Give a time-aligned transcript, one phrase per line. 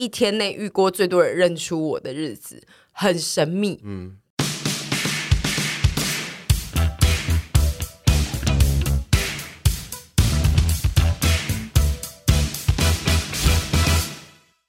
[0.00, 2.62] 一天内遇过最多人认出我的日子，
[2.92, 3.80] 很神秘。
[3.82, 4.16] 嗯。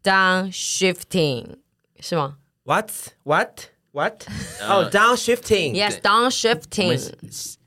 [0.02, 1.58] Downshifting
[2.00, 2.90] 是吗？What?
[3.22, 3.66] What?
[3.92, 4.26] What?
[4.68, 5.76] Oh, downshifting.
[5.76, 7.14] Yes, downshifting.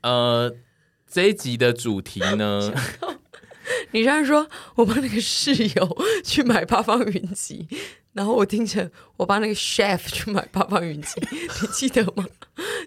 [0.01, 0.53] 呃，
[1.09, 2.73] 这一集的主题呢？
[3.91, 7.67] 你刚才说我帮那个室友去买八方云集，
[8.13, 12.25] 然后我听成我帮那个 chef 去买八方云集，你记得吗？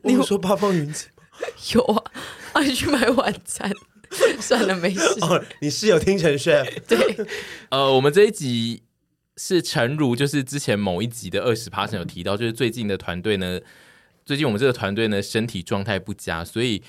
[0.03, 1.23] 你有说八方云集吗？
[1.75, 2.13] 有啊，
[2.53, 3.73] 啊，你去买晚餐，
[4.41, 5.01] 算了，没事。
[5.23, 6.67] 哦，你室友听成 chef？
[6.87, 7.27] 对，
[7.71, 8.83] 呃，我们这一集
[9.37, 13.61] 是诚如，就是之前某一集的二十 p a 有提到，就是最近的团队呢，
[14.25, 16.83] 最近我们这个团队呢身体状态不佳，所以。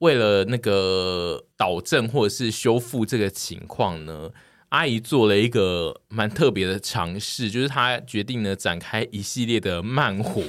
[0.00, 4.30] 为了那个导正或者是修复这个情况呢，
[4.70, 10.42] 阿姨做了一个蛮特别的尝试，就是她决定呢展开一系列的慢活。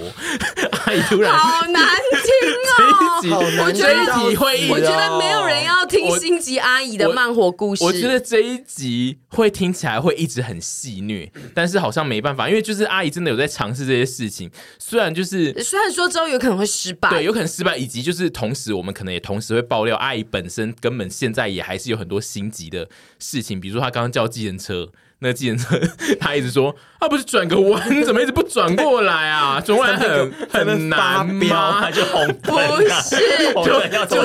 [0.99, 7.83] 好难听哦，我觉得这一集会，我觉得没有人要听星级阿姨的慢活故事。
[7.83, 24.89] 我，我，我觉得这一集会听起来会一直很戏虐，但是好像没办法，因为就是阿姨真的有在尝试这些事情，虽然就是虽然说之后有可能会失败，对，有可能失败，以及就是同时我们可能也同时会爆料，阿姨本身根本现在也还是有很多心急的事情，比如说她刚刚叫计程车。
[25.23, 25.79] 那个计程车，
[26.19, 29.61] 他一直说，他不是转个弯，怎么一直不转过来啊？
[29.61, 31.91] 转过来很 很难吗？
[31.91, 34.15] 就红灯，不是， 就要不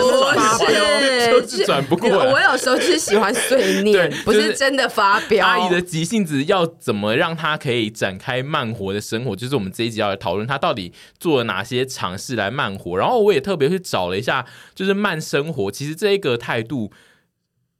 [0.64, 2.32] 是，就是转不过来。
[2.32, 5.46] 我有时候就是喜欢碎念，不是真的发飙。
[5.46, 9.36] 阿姨的急性子要怎么让他可以展开慢活的生活？
[9.36, 12.96] 就是我们这一集要来讨论他到底做了哪些尝试来慢活。
[12.96, 16.90] 然后我也特别去找了一下，就是慢生活，其实这一个态度。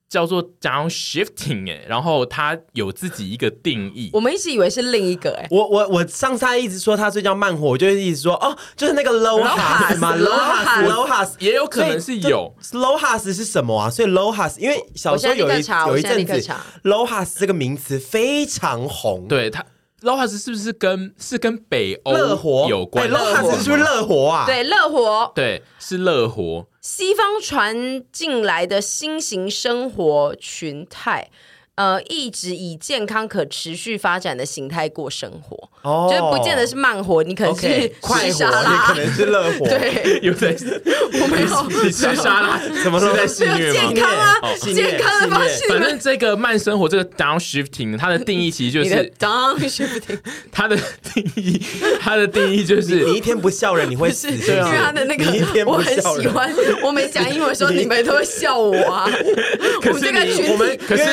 [0.08, 4.10] 叫做 downshifting 哎，然后它有自己一个定义。
[4.12, 5.46] 我们一直以为是另一个哎。
[5.50, 12.54] 我我我上次一直说它最叫慢火，我就一直说哦，就是那个 LOHAS 嘛，LOHAS LOHAS 也有可能是有。
[12.72, 13.90] LOHAS 是什么啊？
[13.90, 16.52] 所以 LOHAS 因为小时候有一有一阵子
[16.84, 19.26] LOHAS 这个名词非常红。
[19.26, 19.64] 对它
[20.06, 24.46] LOHAS 是不是跟是跟北欧乐活有关？LOHAS 是不是乐活啊？
[24.46, 26.66] 对，乐活，对，是乐活。
[26.80, 31.28] 西方传进来的新型生活群态。
[31.76, 40.56] 呃，一直以健康可持续发展的形态过生活，哦，就是不见得是慢活，你可能是快活，你可能是乐活，对，有在，
[41.20, 45.68] 我没有，你吃沙拉，怎么都在戏谑健康啊，健康的方式。
[45.68, 50.18] 反正这个慢生活，这个 downshifting，它的定义其实就是 downshifting，
[50.50, 50.74] 它的
[51.12, 51.62] 定义，
[52.00, 55.26] 它的定义就是你一天不笑人，你会死，因为他的那个
[55.66, 56.50] 我很喜欢，
[56.82, 59.10] 我每讲英文的时候，你们都会笑我啊。
[59.82, 61.04] 可是你，我们可是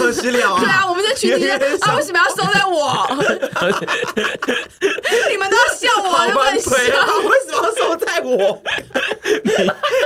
[0.00, 0.20] 就是。
[0.20, 3.06] 可惜了，对啊，我们这群里面啊，为什么要收在我？
[5.30, 6.90] 你们都要笑我，对不对？
[6.90, 8.62] 啊，为什么要收在我？
[9.44, 9.50] 你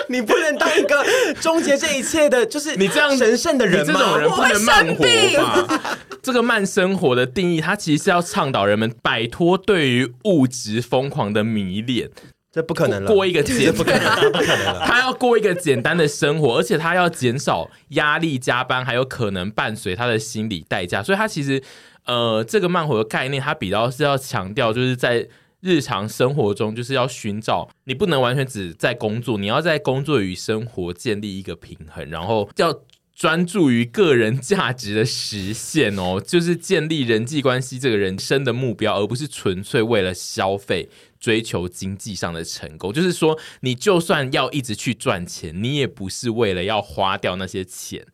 [0.18, 1.04] 你不能当一个
[1.40, 4.00] 终结这一切的，就是你这样神圣的人吗？
[4.00, 5.04] 这种人不能慢活
[5.42, 5.96] 吧？
[6.22, 12.10] 这个慢生活的定义，它其实是要倡导人们摆脱对于物质疯狂的迷恋。
[12.54, 14.82] 这不可能了，过一个简不可能，不可能了。
[14.86, 21.02] 他要过一个简单的生活，而且他要减少压力、加班，还有可能伴随他的心理代价。
[21.02, 21.60] 所以，他其实，
[22.04, 25.26] 呃，这个慢活的概念，他比较是要强调，就是在
[25.62, 32.82] 日常生活中，就是要寻找你不能完全只在工作，你要在工作与生活建立一个平衡，然后要
[33.16, 40.88] 专注于个人价值的实现哦，就是建立人际关系这个人生的目标，而不是纯粹为了消费。
[41.24, 42.92] 追求经济上的成功。
[42.92, 48.04] 就是说，你就算要一直去赚钱，你也不是为了要花掉那些钱。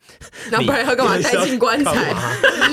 [0.53, 1.19] 那不然要干嘛？
[1.21, 2.15] 带进棺材？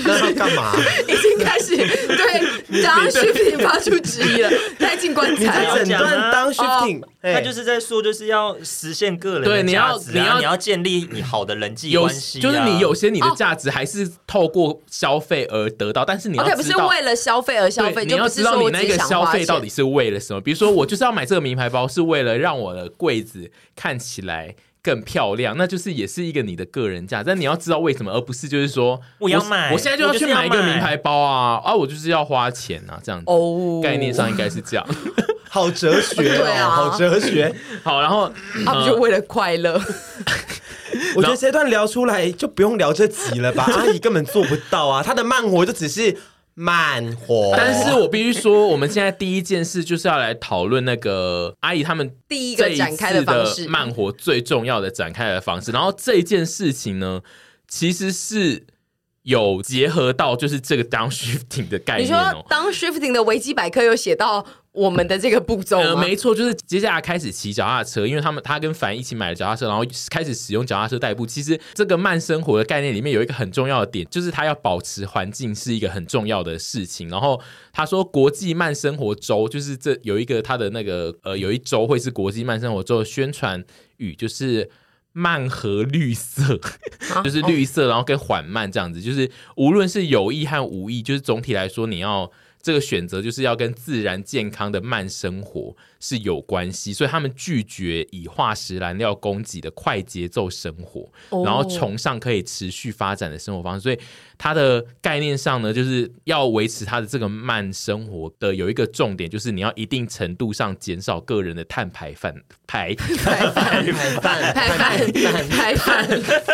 [0.05, 0.75] 那要干嘛？
[1.09, 4.51] 已经开始对 downshifting 发出质疑了。
[4.77, 5.41] 带进棺材？
[5.41, 9.55] 你在整段 downshifting，他就是在说，就是要实现个人的值、啊。
[9.55, 20.41] 对，你要你要你要建立你好的人际关系、啊，就是你有些你的价值还是透过消费而得到，但是你要知道，okay, 不是为了消费而消费，你要知道你那个消费到底是为了什么。
[20.41, 27.25] 比如说，我就是要买这个名牌包，是为了让我的柜子看起来更漂亮，那就是也是一个你的个人价值。
[27.27, 31.73] 但你要知道为什么，而不是就是说我要买，我现在就要去买一个名牌包啊啊！
[31.73, 33.25] 我就是要花钱啊，这样子。
[33.27, 34.85] 哦，概念上应该是这样。
[35.49, 37.53] 好哲学、哦， 对啊，好哲学。
[37.81, 38.31] 好，然后
[38.65, 39.81] 他不就为了快乐？
[41.15, 43.65] 我觉得这段聊出来就不用聊这集了吧？
[43.73, 46.17] 阿姨根本做不到啊，她的慢活就只是。
[46.59, 55.71] 慢活，但是我必须说，我们现在第一件事就是要来讨论那个阿姨他们第一个展开的方式，慢活最重要的展开的方式。
[55.71, 57.21] 然后这一件事情呢，
[57.67, 58.65] 其实是
[59.27, 62.31] 有结合到就是这个 downshifting 的概念哦。
[62.33, 64.45] 你说 downshifting 的维基百科有写到。
[64.77, 71.25] 我们的这个步骤、呃，没错，就是接下来开始骑脚踏车，因为他们他跟凡一起买了脚踏车，然后开始使用脚踏车代步。
[71.25, 77.09] 其实这个慢生活的概念里面有一个很重要的点，就是他要保持环境是一个很重要的事情。
[77.09, 77.41] 然后
[77.73, 83.65] 他说，国际慢生活周就是这有一个他的那个呃，有一周会是国际慢生活周的宣传
[83.97, 84.69] 语，就是
[85.17, 86.59] 慢和绿色，
[87.13, 92.31] 啊、就是绿色，然后跟缓慢这样子，就是无论是有意和无意，就是总体来说你要。
[92.67, 101.09] 这个选择就是要跟自然健康的慢生活是有关系，所以他们拒绝以化石燃料供给的快节奏生活，
[101.45, 103.83] 然后崇尚可以持续发展的生活方式。
[103.83, 103.97] 所以
[104.37, 112.33] 它的概念上呢，就是要维持它的这个慢生活的有一个重点，就是你要一定程度上减少个人的碳排放
[112.67, 115.77] 排排排排排排排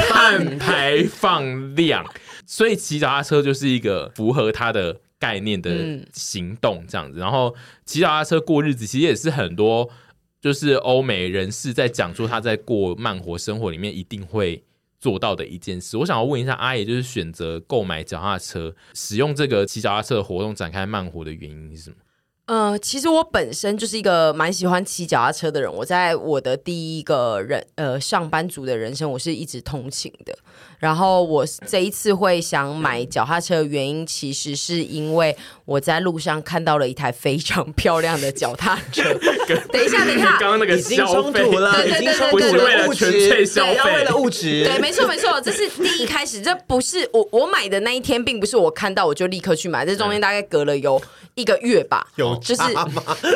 [0.10, 2.06] 碳排放量。
[2.46, 5.00] 所以骑脚踏车就是一个符合它的。
[5.24, 5.72] 概念的
[6.12, 7.56] 行动这样子，嗯、然后
[7.86, 9.90] 骑脚踏车过日子，其实也是很多
[10.42, 14.62] 就是欧美人士在讲说他在过慢活生活里面一定会
[15.00, 15.96] 做到的一件事。
[15.98, 21.96] 我想要问一下阿爷，就是选择购买脚踏车，使用这个骑脚踏车的活动展开慢活的原因是什么？
[22.46, 25.74] 呃，其实我本身就是一个蛮喜欢骑脚踏车的人。
[25.74, 30.38] 我在我的第一个人呃上班族的人生，我是一直通勤的。
[30.84, 35.34] 然后我这一次会想买脚踏车的原因，其实是因为
[35.64, 39.02] 我在路上看到了一台非常漂亮的脚踏车。
[39.72, 44.66] 等一下，等一下，刚刚那个已经冲突了，对对对对对，不是为了纯粹消费，要为了物质。
[44.66, 51.02] 对，没错没错，这是第一开始，这不是我我买的那一天，并不是我看到我就立刻去买，这中间大概隔了有
[51.36, 52.06] 一个月吧。
[52.18, 52.62] 有就是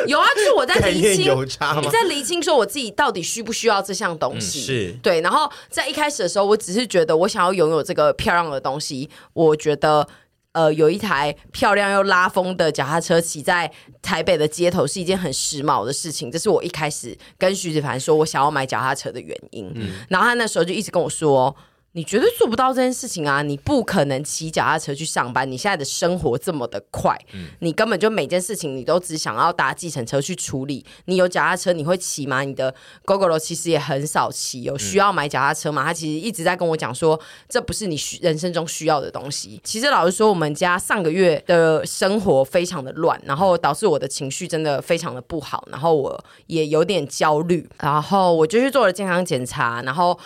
[0.06, 1.34] 有啊，就是我在厘清，
[1.80, 4.60] 你在厘清说我自己到底需不需要这项东西。
[4.60, 7.37] 是对，然后在一开始的时候，我只是觉得我想。
[7.38, 10.04] 想要拥有这个漂亮的东西，我觉得，
[10.50, 13.70] 呃，有一台漂亮又拉风的脚踏车骑在
[14.02, 16.32] 台北的街头是一件很时髦的事情。
[16.32, 19.70] 这是我一开始跟徐子凡说我想要买脚踏车的原因。
[19.76, 21.54] 嗯，然后他那时候就一直跟我说。
[21.98, 23.42] 你绝对做不到这件事情啊！
[23.42, 25.50] 你不可能骑脚踏车去上班。
[25.50, 30.86] 你现在的生活这么的快，嗯、你根本就每件事情你都只想要搭计程车去处理。
[31.06, 32.42] 你有脚踏车，你会骑吗？
[32.42, 32.72] 你的
[33.04, 35.82] Gogoro 其实也很少骑，有需要买脚踏车吗？
[35.82, 37.18] 他其实一直在跟我讲说，
[37.48, 39.60] 这不是你需人生中需要的东西。
[39.64, 50.16] 其实老实说，我们家上个月的生活非常的乱，然后导致我的情绪真的非常的不好，然后我也有点焦虑，然后我就去做了健康检查，然后。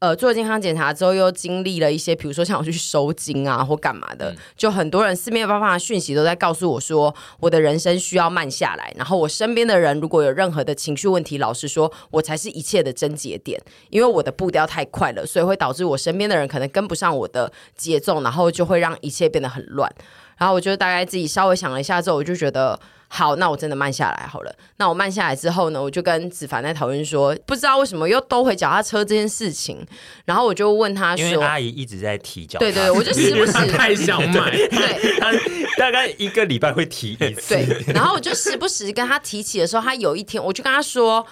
[0.00, 8.90] 呃，做健康检查之后，又经历了一些，比如说像我去收精啊，或干嘛的，就很多人四面八方的讯息都在告诉我说，我的人生需要慢下来。
[8.96, 19.92] 然后我身边的人如果有任何的情绪问题，老实说，我才是一切的症结点，因为我的步调太快了，所以会导致我身边的人可能跟不上我的节奏，然后就会让一切变得很乱。
[20.38, 22.80] 然后我就大概自己稍微想了一下之后，我就觉得。
[23.12, 24.54] 好，那我真的慢下来好了。
[24.76, 29.84] 那我慢下来之后呢，我就跟子凡在讨论说，不知道为什么又兜回脚踏车这件事情。
[30.24, 35.32] 然后我就问他说，因为阿姨一直在提脚踏车，对对，我就时不时 太想买，对 他
[35.76, 37.56] 大概一个礼拜会提一次。
[37.56, 41.26] 对，然后我就时不时跟他提起的时候，他有一天我就跟他说，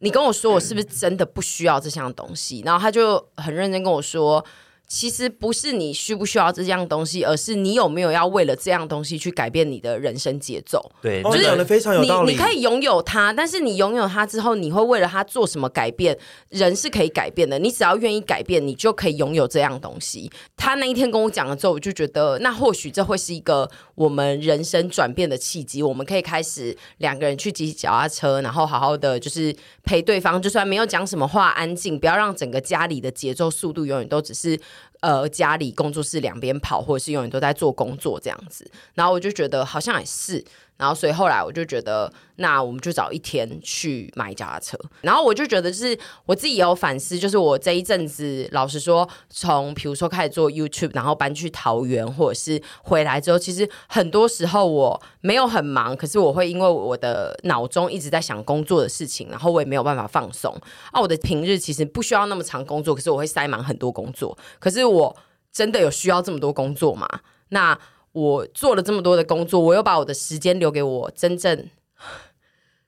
[0.00, 2.62] 你跟我说我是不是真的不需要这项东西？
[2.66, 4.44] 然后他就很认真跟我说。
[4.86, 10.80] 其实不是你需不需要这样东西，而是你有没有要为了这样东西去改变你的人生节奏。
[11.02, 12.32] 对，就是讲的非常有道理。
[12.32, 16.16] 你你可以拥有它，但是你拥有它之后，你会为了它做什么改变？
[16.50, 20.30] 人是可以改变的，你只要愿意改变，你就可以拥有这样东西。
[20.56, 25.82] 他那一天跟我讲了之后，我就觉得，那或许这会是一个我们人生转变的契机。
[25.82, 34.60] 我们可以开始两个人去骑脚踏车，然后好好的就是陪对方，就算没有讲什么话，安静，不要让整个家里的节奏速度永远都只是。
[35.04, 40.42] 呃，家里工作室两边跑，或者是永远都在做工作这样子，然后我就觉得好像也是。
[40.76, 44.76] 然后，所以后来我就觉得，那我们就找一天去买脚踏车。
[45.02, 60.52] 然后我就觉得，是我自己也有反思，就是我这一阵子，老实说，从比如说开始做 YouTube，然后搬去桃园，或者是回来之后，其实很多时候我没有很忙，可是我会因为我的脑中一直在想工作的事情，然后我也没有办法放松。
[60.90, 64.36] 啊，我的平日其实不需要那么长工作，可是我会塞满很多工作。
[64.58, 65.16] 可是我
[65.52, 67.08] 真的有需要这么多工作吗？
[67.50, 67.78] 那？
[68.14, 71.68] 我做了这么多的工作，我又把我的时间留给我真正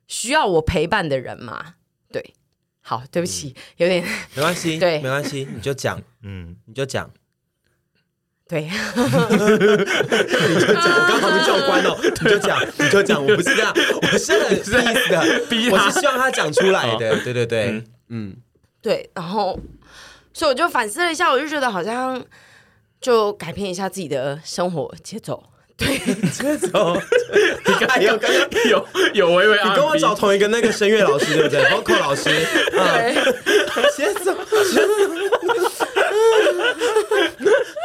[0.07, 1.75] 需要我陪伴的人嘛？
[2.13, 2.33] 对，
[2.81, 4.05] 好，对不起，嗯、有点
[4.37, 7.11] 没关系， 对，没关系，你就讲，嗯，你就讲，
[8.49, 8.77] 对，你就
[10.75, 18.37] 讲，我刚好是教官哦，你就讲，你就讲，我不是这样，我是很是意思的，逼我是希望他讲出来的，对对对，嗯，嗯
[18.81, 19.59] 对，然后，
[20.33, 22.25] 所以我就反思了一下，我就觉得好像。
[23.01, 25.43] 就改变一下自己的生活节奏，
[25.77, 25.99] 对
[26.31, 26.97] 节奏。
[27.67, 32.25] 你刚才有刚刚有 有微微，你跟我找同一个那个声乐老师对不对？vocal 老师，
[32.71, 33.15] 对，
[33.97, 34.81] 节奏节
[35.31, 35.36] 奏。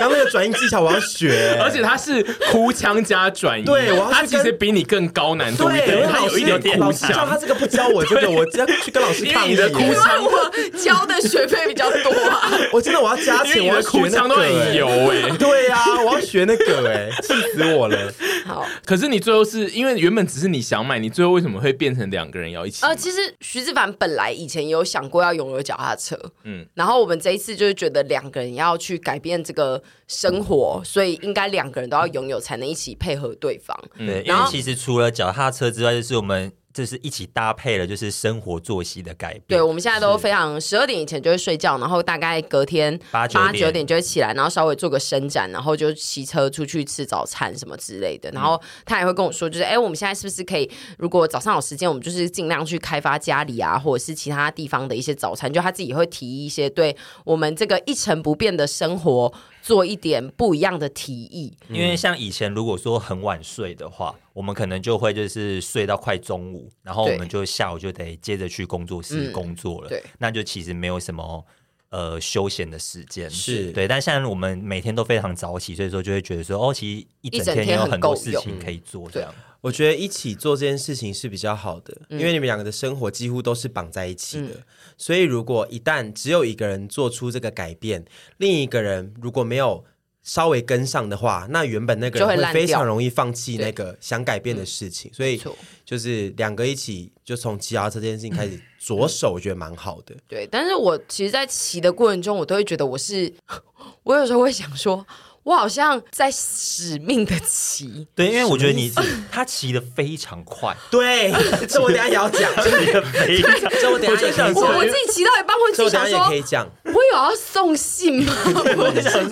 [0.01, 7.11] 刚那个转音技巧我要学， 而且他是哭腔加转音，对，他其实比你更高难度一点，他有一点哭腔。
[7.11, 9.51] 叫他这个不教我，真的，我要去跟老师抗议。
[9.51, 10.51] 你的哭腔，我
[10.83, 18.11] 交的学费比较多啊，我真的我要加钱，我的哭腔都很油哎，对呀，我要学那个哎，气死我了。
[18.45, 22.83] 好，可是你最后是因为原本只是你想买，你最后为什么会变成两个人要一起？
[22.83, 33.77] 呃，其实徐志凡本来以前有想过要拥有脚踏车，嗯，然后我们这一次就是觉得两个人要去改变这个生活，所以应该两个人都要拥有，才能一起配合对方。
[33.97, 36.51] 对，因为其实除了脚踏车之外，就是我们。
[36.73, 39.43] 就是一起搭配了，就是生活作息的改变。
[39.45, 48.31] 对，我们现在都非常十二点以前就会睡觉，然后大概隔天八九点就会起来，然后稍微做个伸展，然后就骑车出去吃早餐什么之类的。
[48.31, 55.51] 然后他也会跟我说，就是哎，我们现在是不是可以，如果早上有时间，我们就是尽量去开发家里啊，或者是其他地方的一些早餐。
[55.51, 56.95] 就他自己会提一些对
[57.25, 59.33] 我们这个一成不变的生活。
[59.61, 71.45] 做一点不一样的提议，因为像以前如果说很晚睡的话，我们可能就会就是睡到快中午，然后我们就下午就得接着去工作室工作了，对，那就其实没有什么
[71.91, 73.87] 呃休闲的时间，是对。
[73.87, 79.31] 但现在我们每天都非常早起，所以说就会觉得说，哦，其实一整天也有很多事情可以做，这样。
[79.61, 84.55] 我觉得一起做这件事情是比较好的，因为你们两个的生活几乎都是绑在一起的。
[84.55, 84.63] 嗯
[84.97, 88.05] 所以，如果一旦只有一个人做出这个改变，
[88.37, 89.83] 另一个人如果没有
[90.23, 95.11] 稍微跟上的话，那原本那个人会非常容易放弃那个想改变的事情。
[95.13, 95.41] 所以，
[95.83, 100.15] 就是两个一起就从骑脚踏车这件事情开始着手，我觉得蛮好的。
[100.27, 103.33] 对，但是我其实，在骑的过程中，我都会觉得我是，
[104.03, 105.05] 我有时候会想说。
[105.43, 108.91] 我好像在使命的骑，对，因为我觉得你
[109.31, 111.31] 他骑的非常快， 对，
[111.67, 114.53] 这我等下也要讲，骑得非常，这我等下也可以讲。
[114.53, 118.33] 我自己骑到一半会自己想说，也可以讲，我有要送信吗？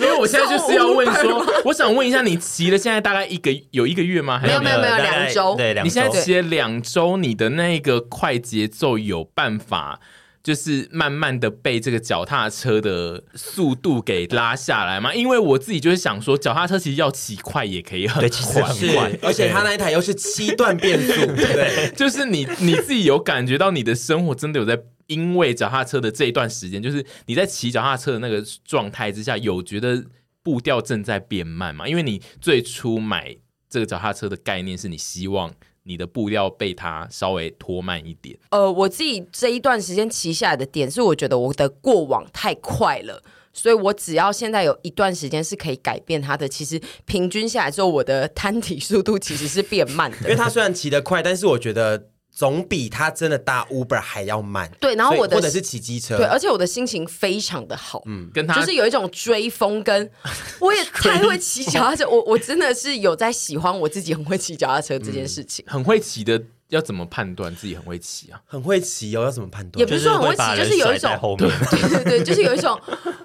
[0.00, 4.40] 为我现在就是要问说，我想问一下，你骑了现在大概一个有一个月吗？
[4.42, 5.88] 没有没有没有两周，对，两周。
[5.88, 10.00] 你现在骑了两周，你的那个快节奏有办法？
[10.42, 30.02] 就是慢慢的被这个脚踏车的速度给拉下来嘛，因为我自己就是想说，脚踏车其实要骑快也可以很快，很快，而且它那一台又是七段变速，对，就是你你自己有感觉到你的生活真的有在因为脚踏车的这一段时间，就是你在骑脚踏车的那个状态之下，有觉得
[30.42, 31.86] 步调正在变慢嘛？
[31.86, 33.36] 因为你最初买
[33.68, 35.52] 这个脚踏车的概念是你希望。
[35.84, 38.38] 你的步调被它稍微拖慢一点。
[38.50, 43.22] 呃，我自己这一段时间骑下来的点是，我觉得我的过往太快了，
[43.52, 50.16] 所以我只要现在有一段时间是可以改变它的，其实平均下来之后，我的摊体速度其实是变慢的。
[50.22, 52.08] 因为它虽然骑得快，但是我觉得。
[52.32, 54.70] 总比他真的搭 Uber 还要慢。
[54.80, 60.10] 对，然后我的或者是骑机车，对，而且我的心情非常的好，嗯，跟他就是有一种追风，跟
[60.60, 68.40] 我也太会骑脚踏车，我我真的是有在喜欢我自己很会骑脚踏车这件事情，很会骑的要怎么判断自己很会骑啊？
[68.46, 69.78] 很会骑哦，要怎么判断？
[69.80, 71.48] 也不是说很会骑，就是有一种对
[71.88, 72.80] 对对，就是有一种，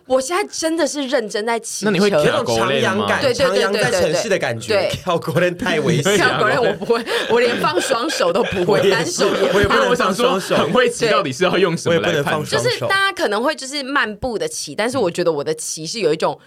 [0.06, 4.90] 我现在真的是认真在骑车，那你会有种徜徉感，对对对对，在城市的感觉。
[4.92, 9.88] 跳国人太危险， 跳国人我不会， 我连放双手都不会，单手也不会。
[9.90, 12.46] 我想说，很会骑到底是要用什么来判断？
[12.46, 16.40] 就是大家可能会就是漫步的骑，但是我觉得我的骑是有一种。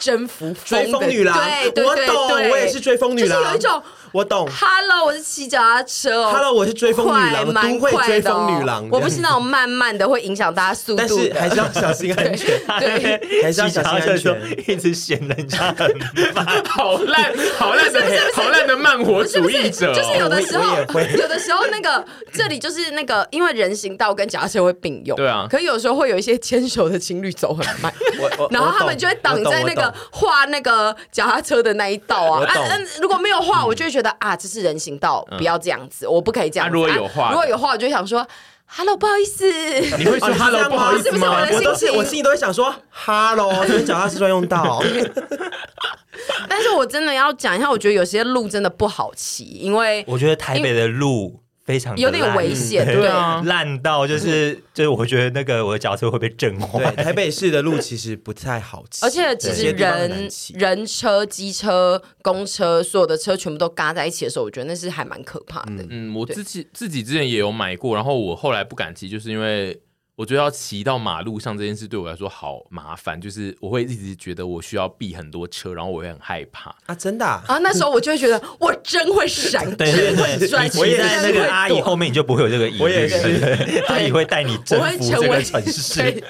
[0.00, 3.82] 征服追风女郎，对对对，我也是追风女郎，就是有一种
[4.12, 4.46] 我懂。
[4.50, 6.32] Hello，我是骑脚踏车哦。
[6.32, 8.86] Hello，我是追风女郎，蛮会追风女郎。
[8.90, 12.60] 我不是那种慢慢的会影响大家速度，但是还是要小心安全。
[12.78, 14.64] 对，还是要小心安全。
[14.68, 15.90] 一直嫌人家很
[16.34, 18.00] 慢， 好烂，好烂的，
[18.34, 19.94] 好烂的慢活主义者。
[19.94, 20.76] 就是有的时候，
[21.16, 22.04] 有的时候那个
[22.34, 25.46] 这里就是那个，因为人行道跟脚踏车会并用，对啊。
[25.50, 27.92] 可有时候会有一些牵手的情侣走很慢，
[28.50, 29.92] 然后他们就会挡在那个。
[30.10, 36.70] 画那个脚踏车的那一道啊，嗯、啊，如果没有画，我就会觉得、嗯、啊，这是人行道，不要这样子，嗯、我不可以这样子。
[36.70, 38.26] 啊、如果有画、啊，如果有话，我就想说
[38.66, 39.44] ，Hello，不好意思，
[39.98, 41.46] 你会说 Hello，不好意思吗？
[41.52, 44.82] 我都是我心里都会想说，Hello， 这是脚踏车专用道。
[46.48, 51.40] 但是我真的要讲一下，我觉得有些路真的不好骑，因为我觉得台北的路。
[51.64, 56.90] 非常有点危险，对啊，烂到就是就是，我觉得那个我的脚车会被震坏。
[56.96, 65.86] 台北市的路其实不太好骑，而且其实人人车、机车、公车，所有的车全部都嘎在一起的时候，我觉得那是还蛮可怕的。
[65.88, 69.80] 嗯，我自己自己之前也有买过，然后我后来不敢骑，就是因为。
[70.14, 76.94] 我觉得要骑到马路上这件事对我来说好麻烦，就是我会一直觉得我需要避很多车，然后我会很害怕啊！
[76.94, 86.22] 真的啊，啊，那时候我就会觉得我真会闪，对对对，我也是那个阿姨后面你就不会有这个疑虑，我也是，阿姨会带你征服这个城市。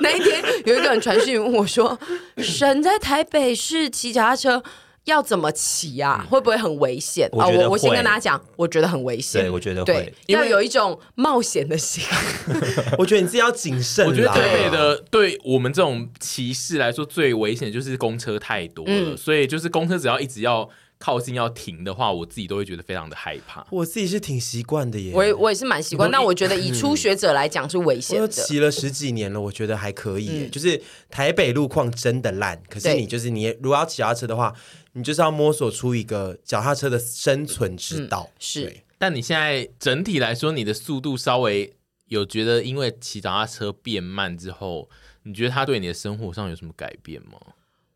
[0.00, 1.98] 那一天有一个人传讯问我说
[2.38, 4.62] ：“神在台北市骑脚踏车。”
[5.04, 6.26] 要怎么骑啊？
[6.30, 7.46] 会不会很危险啊？
[7.46, 9.42] 我我先跟大家讲，我觉得很危险。
[9.42, 12.02] 对，我觉得会，要有一种冒险的心。
[12.98, 14.06] 我觉得你自己要谨慎。
[14.06, 20.68] 我觉得台北的对我们这种骑士来说最危险的就是公车太多了，所以就是公车只要一直要
[21.04, 23.66] 靠近要停的话，我自己都会觉得非常的害怕。
[23.70, 26.10] 我自己是挺习惯的耶，我也我也是蛮习惯。
[26.10, 28.26] 但我觉得以初学者来讲是危险的。
[28.28, 30.48] 骑了十几年了，我觉得还可以。
[30.48, 30.80] 就是
[31.10, 34.54] 台北路况真的烂，可是你就是你如果要骑脚踏车的话。
[34.96, 38.76] 你就是要摸索出一个脚踏车的生存之道，嗯、是。
[38.96, 41.74] 但你现在整体来说，你的速度稍微
[42.06, 44.88] 有觉得，因为骑脚踏车变慢之后，
[45.24, 47.40] 你觉得它对你的生活上有什么改变吗？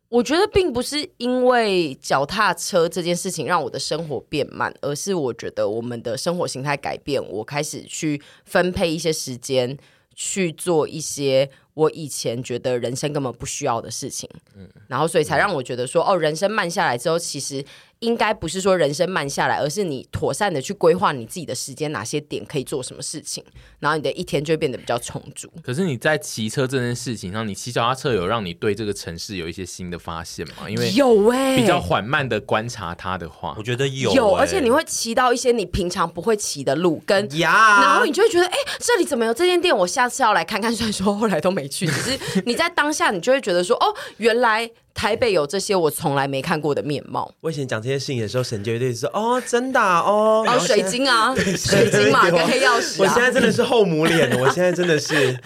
[0.09, 9.77] 我觉得并不是因为脚踏车这件事情让我的生活变慢，而是我觉得我们的生活形态改变，我开始去分配一些时间
[10.13, 11.49] 去做一些。
[11.73, 17.63] 我以前觉得人生根本不需要的事情，嗯，然后所以才让我觉得说，哦，人生慢下来之后，其实。
[17.99, 23.43] 应该不是说人生慢下来，而是你妥善的去规划你自己的时间，哪些点可以做什么事情，
[23.79, 25.51] 然后你的一天就会变得比较充足。
[25.61, 30.69] 可是你在骑车这件事情上，你骑脚踏车有让你对这个城市有一些新的发现吗？
[30.69, 39.75] 因为有哎，比较缓慢的观察它的话，我觉得有有，而且你会骑到一些你平常不会骑的路，跟呀，然后你就会觉得，哎，这里怎么有这间店？
[39.75, 40.71] 我下次要来看看。
[40.73, 44.69] 虽然说后来都没去，只是你在当下你就会觉得说，哦，原来。
[44.91, 47.33] 台北有这些我从来没看过的面貌。
[47.39, 55.39] 我以前讲这些事情的时候，神就会说：“哦，真的哦，哦，水晶啊，水晶嘛，跟黑曜石。”我现在真的是后母脸，我现在真的是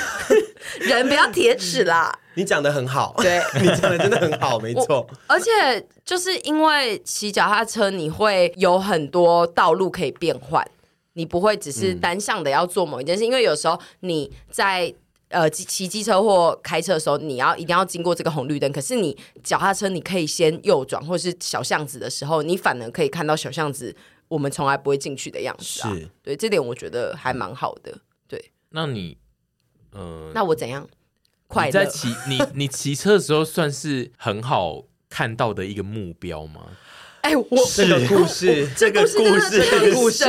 [0.80, 2.18] 人不要铁齿啦。
[2.32, 5.06] 你讲的很好，对， 你讲的真的很好，没错。
[5.26, 5.50] 而且
[6.02, 10.66] 就是因为骑脚踏车，你会有很多道路可以变换，
[11.12, 14.94] 你不会只是单向的要做某一件事，嗯、因为有时候你在。
[15.34, 18.70] 呃，骑骑机车或开车的时候，你要一定要经过这个红绿灯。
[18.70, 23.94] 可是你脚踏车，你可以先右转，或是小巷子的时候，你反而可以看到小巷子
[24.28, 25.92] 我们从来不会进去的样子啊。
[25.92, 27.98] 是，对，这点我觉得还蛮好的。
[28.28, 29.18] 对，那你，
[29.90, 30.88] 呃，那我怎样？
[31.48, 31.72] 快乐？
[31.72, 36.68] 在骑你你骑车的时候，算是很好看到的一个目标吗？
[37.24, 40.24] 哎，我这个故事，这个故事这个故事。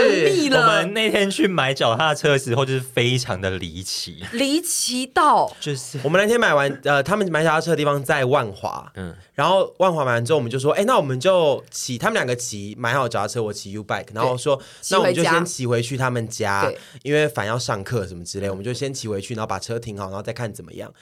[0.49, 14.57] 我们那天去买脚踏车的时候，就是非常的离奇，离奇到就是我们那天买完，呃，他们买脚踏车的地方在万华，嗯，然后万华买完之后，我们就说，哎，那我们就骑，他们两个骑，买好脚踏车，我骑 U bike，然后说，
[14.89, 16.71] 那我们就先骑回去他们家，
[17.03, 20.93] 因为反要上课什么之类，我们就先骑回去，然后把车停好，然后再看怎么样。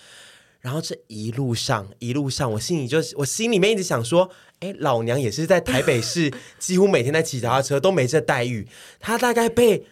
[0.61, 4.29] 然后这一路上，一路上，我心里就，我心里面一直想说，
[4.63, 8.65] 哎，老娘也是在台北市， 几乎每天在骑脚踏车，都没这待遇。
[8.97, 9.85] 他大概被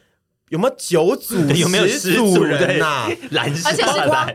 [0.47, 3.09] 有没有九组有没有十组人呐？
[3.33, 3.83] 而且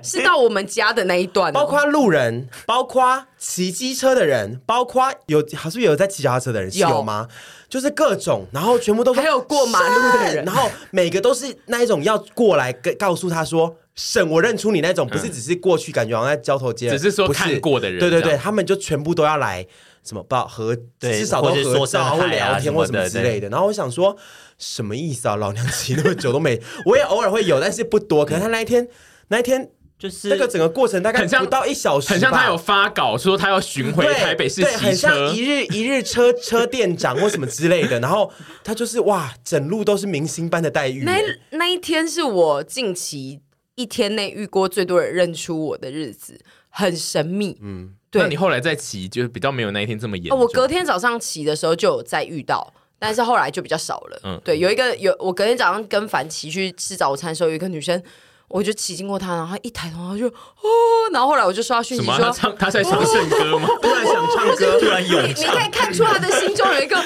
[0.03, 7.27] 是是到我们家的那一段，包括路人，包括骑机车的人，包括有还是有在骑脚踏车的人，有吗？
[7.69, 19.67] 就是各种，然后全部都还有过马路的人，然后每个都是那一种要过来跟告诉他说：“省，我认出你那种，不是只是过去感觉好像在交头接耳，只是说看过的人。”对对对，他们就全部都要来。
[20.07, 24.17] 什么不知道和至少都合照或聊天或什么之类的，然后我想说
[24.57, 25.35] 什么意思啊？
[25.35, 28.25] 老娘骑那么久都没，我也偶尔会有，但是不多。
[28.25, 28.87] 可能他那一天
[29.29, 37.99] 那一天就是那个整个过程大概不到一小时，很像他有发稿说他要巡回台北市骑车，很像一日一日车车店长或什么之类的。
[37.99, 41.03] 然后他就是哇，整路都是明星般的待遇。
[41.05, 41.19] 那
[41.51, 43.41] 那一天是我近期
[43.75, 46.39] 一天内遇过最多人认出我的日子，
[46.69, 47.59] 很神秘。
[47.61, 47.95] 嗯。
[48.19, 50.39] 那你后来再骑，就是比较没有那一天这么严重。
[50.39, 54.21] 我隔天早上骑的时候就有再遇到，但是后来就比较少了。
[54.25, 58.03] 嗯，对，有一个有我隔天早上跟凡奇去吃早餐的时候，有一个女生，
[58.49, 60.69] 我就骑经过她，然后她一抬头，然后就哦，
[61.13, 63.69] 然后后来我就刷讯息说，她唱她在唱圣歌吗？
[63.81, 67.03] 突然想唱歌，突然有，你可以看出他的心中有一个哦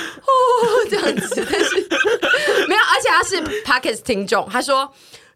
[0.88, 1.76] 这样子，但是
[2.68, 4.92] 没有，而且他是 Podcast 听众，他说。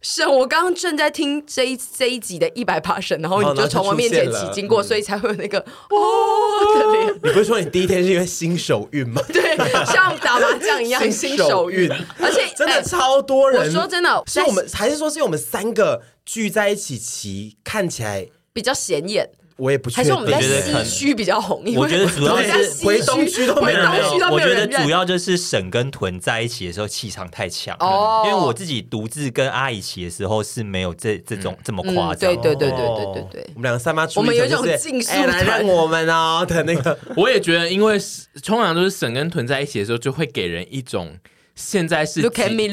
[0.07, 7.15] 是，我刚刚正在听这一这一集的一百 passion，然后你就从我面前骑经过，所以才会有那个哦的脸。
[7.23, 9.23] 你不是说你第一天是因为新手运吗？
[9.33, 11.91] 对，像打麻将一样 新手运，
[12.21, 13.65] 而且 真的超多人。
[13.65, 19.31] 我说真的，是我们还是说是我们三个聚在一起骑，看起来比较显眼。
[19.57, 21.63] 我也不确定，还是我们在西区比较红。
[21.77, 23.89] 我觉得主要是回东区都没人。
[24.31, 27.77] 我觉得主要就是沈跟屯在一起的时候气场太强。
[27.79, 32.19] 哦，因为我自己独自跟阿姨骑的时候是没有这这种这么夸张。
[32.19, 36.99] 对对对对对对对，我们两个三妈出，我们有一种竞速来让我们哦的那个。
[37.17, 37.99] 我也觉得，因为
[38.45, 41.17] 通常都是沈跟屯在一起的时候，就会给人一种。
[41.55, 42.29] 现在是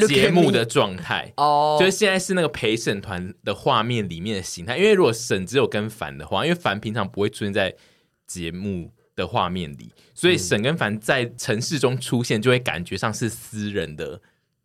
[0.08, 4.78] 节目的状态哦，就是现在是那个陪审团的画面里面的形态。
[4.78, 7.76] 因为如果沈只有跟凡的话，因为凡平常不会出现在
[8.26, 14.20] 节目的画面里，所以沈跟凡在城市中出现，就会感觉上是私人的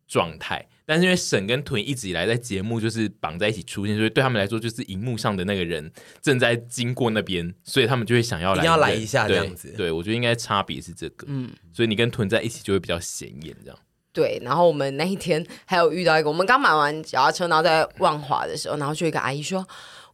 [0.07, 0.67] 状态。
[0.85, 9.67] 但是因为沈跟屯一直以来在节目就是绑在一起出现，所以对他们来说就是荧幕上的那个人正在经过那边，所以他们就会想要来，要来一下这样子。
[9.71, 13.77] 对，对我觉得应该差别是这个，嗯，所以你跟屯在一起就会比较显眼这样。
[14.17, 19.63] 对，然后我们那一天 还有遇到一个，我们刚买完脚踏车，然后在万华的时候，然后就一个阿姨说：“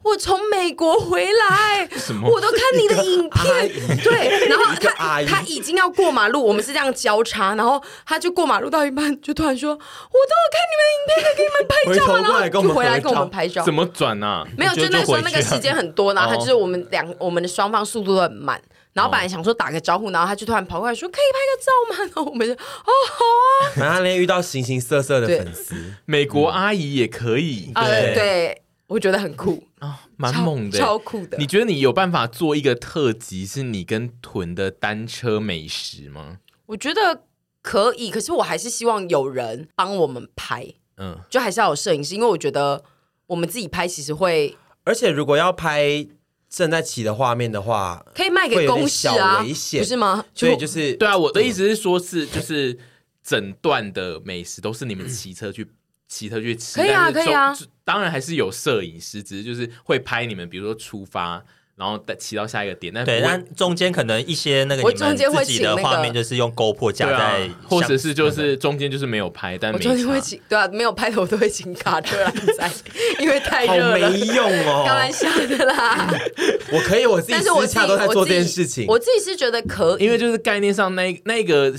[0.03, 1.87] 我从美国回来，
[2.29, 3.69] 我都看你的影片。”
[4.03, 13.63] 对，然后他他已经要过马路，我们是这样交叉，然后他就过马路到一半，就突然说：“我都有看你们的影片，给你们拍照吗？”然后就回来跟我们拍照。
[13.63, 14.45] 怎么转啊？
[14.57, 18.61] 没有，就那时候那个时间很多，然后他就是我们两我们的双方速度都很慢。
[18.93, 23.73] 然后本来想说打个招呼，然后他就突然跑过来说：“可以拍个照吗？”然后我们就哦好啊。
[23.75, 31.37] 然后那天遇到形形色色的粉丝，美国阿姨也可以，对对，我觉得很酷啊，蛮猛的，超酷的。
[31.39, 36.37] 你觉得你有办法做一个特辑，是你跟屯的单车美食吗？
[36.67, 37.23] 我觉得
[37.63, 42.83] 可以，可是我还是希望有人帮我们拍，嗯，就还是要有摄影师，因为我觉得
[43.25, 46.05] 我们自己拍其实会，而且如果要拍。
[46.55, 50.23] 正在骑的画面的话，可以卖给公司啊，危险不是吗？
[50.35, 52.77] 所以就是对啊，我的意思是说，是就是
[53.23, 55.67] 整段的美食都是你们骑车去
[56.07, 57.57] 骑车去吃，可以啊，可以啊。
[57.83, 61.43] 当然还是有摄影师，只是就是会拍你们，比如说出发。
[61.75, 72.71] 然后再骑到下一个点，但对，但中间可能一些那个你们自己的画面就是用 GoPro 夹在，或者是就是中间就是没有拍，但我中间会请，对啊，没有拍的我都会请卡车来 载，
[73.19, 76.13] 因为太热了，没用哦， 开玩笑的啦。
[76.71, 81.73] 我可以我自己私下都在做这件事情，我自己是觉得可以，因为就是概念上那那个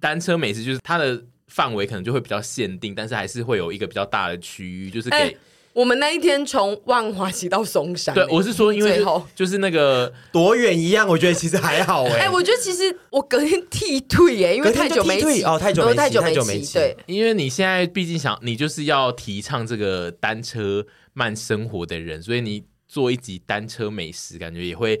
[0.00, 5.34] 单车美食就是它的范围可能就会比较限定，但是还是会有一个比较大的区域，就是给。
[5.72, 12.22] 我们那一天从万华骑到松山，对，我是说，因为最后就是那个多远一样，我觉得其实还好哎。
[12.22, 16.74] 哎，我觉得其实我隔天剃退耶，因为太久没骑哦，太久没骑，太久没骑。
[16.74, 25.00] 对，因为你现在毕竟想，你就是要提倡这个单车慢生活的人，所以你做一集单车美食，感觉也会。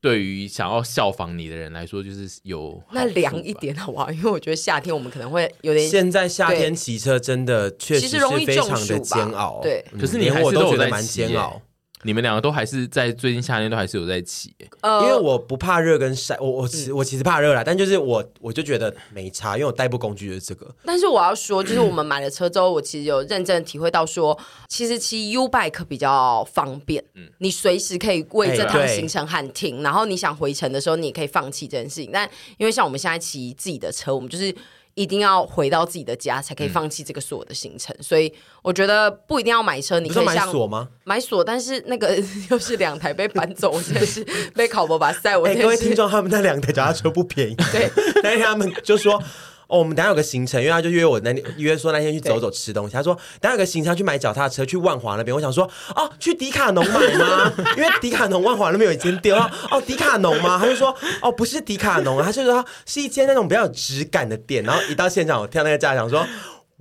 [0.00, 4.10] 对于想要效仿你的人来说，就是有那凉一点好不好？
[4.10, 5.88] 因为我觉得夏天我们可能会有点。
[5.88, 9.84] 现在夏天骑车真的确实是非常的煎熬，对。
[9.98, 11.60] 可是你还是都觉得蛮煎熬。
[12.04, 20.72] 你们两个都还是在最近夏天都还是有在骑，呃，因为我不怕热跟晒，我我其我其实怕热啦，但就是我我就觉得没差，因为我代步工具就是这个。
[20.84, 32.10] 但是我要说，就是我们买了车之后，我其实有认真体会到说，其实骑 U bike 比较方便，嗯，你随时可以为这趟行程喊停，欸、然后你想回程的时候，你也可以放弃这件事情。
[32.12, 34.54] 但因为像我们现在骑自己的车，我们就是。
[34.98, 37.94] 一定要回到自己的家才可以放弃这个锁的行程。
[37.98, 38.32] 嗯、所以
[38.62, 40.88] 我觉得不一定要买车，你可以买锁吗？
[41.04, 45.36] 买锁，但是那个 又是两台被搬走，我真的是 被考博把塞。
[45.36, 47.54] 我、欸、各位听众，他们那两台脚踏车不便宜。
[47.72, 47.88] 对，
[48.22, 49.22] 但是他们就说。
[49.68, 52.94] 哦，我们等下有个行程，因为他就约我那约说那天去走走吃东西。
[52.94, 55.34] 他说等下有个行程去买脚踏车去万华那边。
[55.34, 57.52] 我想说哦，去迪卡侬买吗？
[57.76, 59.36] 因为迪卡侬万华那边有一间店
[59.70, 60.58] 哦，迪卡侬吗？
[60.58, 64.64] 他就说哦，不是迪卡侬，他就说是一间那种比较有质感的店。
[64.64, 66.26] 然后一到现场，我听到那个家长说。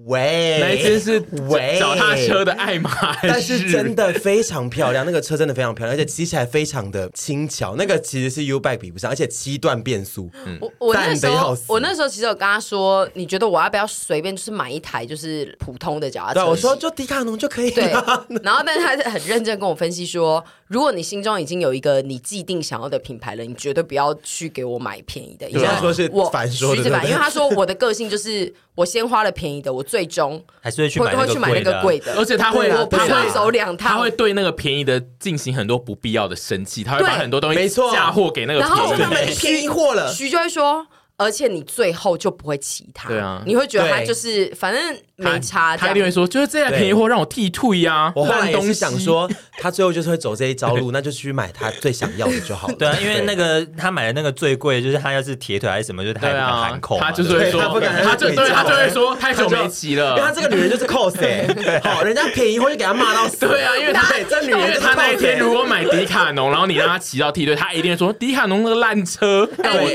[0.06, 7.76] 喂，那间是喂脚踏车的爱马，但是真的非常漂亮，那个车真的非常漂亮， 而且骑起来非常的轻巧。
[7.76, 10.30] 那个其实是 U bike 比不上，而且七段变速。
[10.46, 16.42] 嗯、我我那时候我那时候其实有跟他说，你觉得我要不要随便就是买一台就是普通的脚踏车？
[16.42, 18.26] 对，我说就迪卡侬就可以了。
[18.30, 25.50] 对，然后但是他是很认真跟我分析说，如果你心中已经有一个你既定想要的品牌了，你绝对不要去给我买便宜的。
[25.50, 28.54] 因为他说是我反说的，因为他说我的个性就是。
[28.78, 31.00] 我先花了便宜的，我最终还是会去
[31.40, 40.86] 买那个贵的，而且他会，他会走两趟，他会对那个便宜的进行很多不必要的生气，他会把很多东西嫁祸给那个便宜的，然后便宜货了，徐就会说。
[41.18, 44.82] 而且你最后就不会骑它，对啊，你会觉得它就是反正
[45.16, 45.76] 没差。
[45.76, 48.14] 他一定会说，就是这台便宜货让我替退呀。
[48.16, 49.28] 我后来也是想说，
[49.60, 52.76] 他最后就是会走这一招路， 那就去买他最想要的就好了。
[52.76, 60.10] 对啊，因为那个他买的那个最贵，就是他要是铁腿还是什么，就是他喊扣，他就是会说，他不敢，他就对他就会说太久没骑了。
[60.10, 61.16] 因为他这个女人就是 cos，
[61.82, 63.48] 好，人家便宜货就给他骂到死。
[63.48, 69.50] 对啊，因为他这女人，他那一天如果买迪卡侬，然后你让他骑到替退，他一定会说迪卡侬那个烂车。
[69.58, 69.90] 让我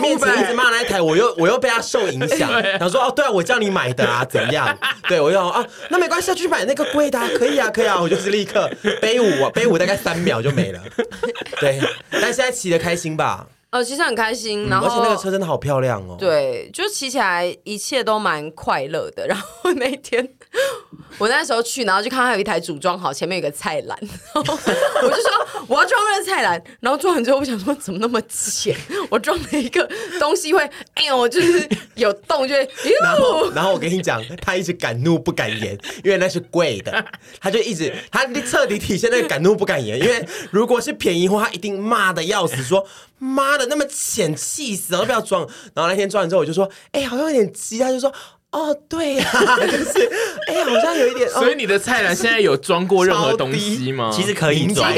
[0.00, 0.42] 替退。
[0.42, 4.76] 一直骂那一台，我又 我又被他受影响，然后说哦，对啊，我叫你买的啊，怎样？
[5.08, 10.80] 对我又啊，那没关系，去买那个贵的，啊，可以啊，可以啊，我就是立刻背舞，背舞大概三秒就没了。
[11.60, 11.80] 对，
[12.10, 13.46] 但现在骑的开心吧？
[13.70, 16.16] 呃，其实很开心，然后、嗯、而且那个车真的好漂亮哦。
[16.18, 19.24] 对，就骑起来一切都蛮快乐的。
[19.28, 20.28] 然后那天
[21.18, 23.98] 我那时候去，然后就看到有一台组装好，前面有个菜篮，
[24.34, 26.62] 我就说我要装那个菜篮。
[26.80, 28.76] 然后装完之后，我想说怎么那么浅？
[29.10, 30.60] 我装了一个东西会，
[30.94, 32.68] 哎呦，我就是有洞就会。
[33.02, 37.04] 然后，然后我跟你讲，他一直敢怒不敢言，因为那是贵的，
[37.40, 39.98] 他就一直他彻底体现那个敢怒不敢言。
[39.98, 42.86] 因为如果是便宜货，他一定骂的要死，说
[43.18, 43.66] 妈的。
[43.66, 45.04] 那么浅，气死了！
[45.04, 45.46] 不要装。
[45.74, 48.12] 然后那天装完之后，我就说：“哎、欸，好像有点急。”他就说
[48.52, 50.10] ：“哦，对呀、啊， 就是
[50.48, 54.10] 哎、欸，好像有一点。”所以你的菜篮现在有装过任何东西吗？
[54.12, 54.92] 其实可以装，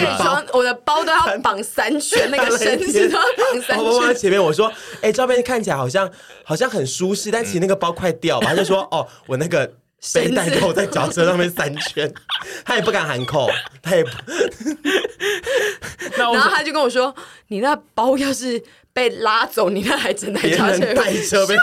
[0.53, 3.85] 我的包都要绑三圈，那个绳子都要绑三圈。
[3.85, 4.69] 我在前面我说
[5.03, 6.11] ：“哎、欸，照片看起来好像
[6.45, 9.75] 好像很舒适，但其实那个包快掉吧。”他就说：“哦，我那个。”
[10.15, 12.13] 背带扣在脚车上面三圈，
[12.65, 13.49] 他也不敢喊扣，
[13.81, 14.11] 他也不。
[16.19, 17.15] 然后他就跟我说
[17.47, 18.61] ：“你那包要是
[18.93, 21.55] 被拉走，你那还整台车带车被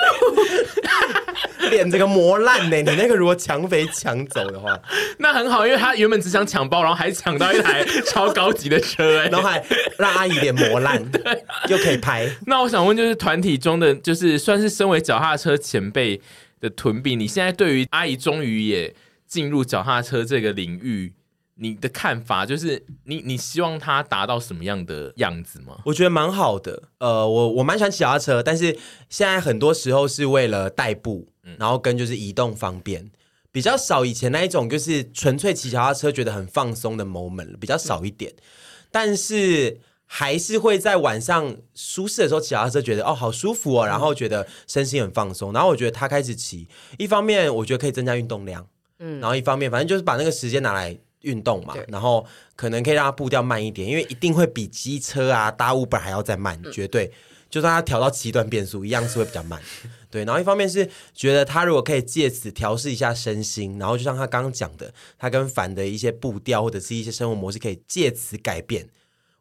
[1.69, 2.77] 脸这个磨烂呢。
[2.77, 4.79] 你那个如果抢匪抢走的话，
[5.19, 9.63] 那很好，因为他原本只想抢包，然后还抢到一台超高级的车，哎，然后还
[9.97, 12.29] 让阿姨脸磨烂， 对，又可以拍。
[12.47, 16.21] 那我想问，就是团体中的，就是算是身为脚踏车前辈。
[16.61, 18.93] 的屯比，你现在对于阿姨终于也
[19.25, 21.13] 进入脚踏车这个领域，
[21.59, 25.77] 你的看法就是你你希望它达到什么样的样子吗？
[25.85, 28.77] 我觉得蛮好的，呃，我我蛮喜欢骑脚踏车，但是
[29.09, 33.11] 现在很多时候是为了代步，然后跟就是移动方便，
[33.51, 38.33] 比较少以前那一种就是纯粹骑脚踏车觉得很放松的 moment 比较少一点，
[38.91, 39.81] 但是。
[40.11, 45.53] 还是会在晚上舒适的时候骑脚踏车，觉得哦好舒服哦，然后觉得身心很放松。
[45.53, 46.67] 然后我觉得他开始骑，
[46.97, 48.65] 一方面我觉得可以增加运动量，
[48.97, 57.11] 嗯，然后一方面反正就是把那个时间拿来运动嘛，然后可能可以让它步调慢一点，因为一定会比机车啊搭 Uber 还要再慢，绝对。
[57.49, 59.59] 就算它调到七段变速，一样是会比较慢。
[60.11, 68.87] 对，然后一方面是觉得他如果可以借此调试一下身心，然后就像他刚刚讲的，他跟凡的一些步调或者是一些生活模式，可以借此改变。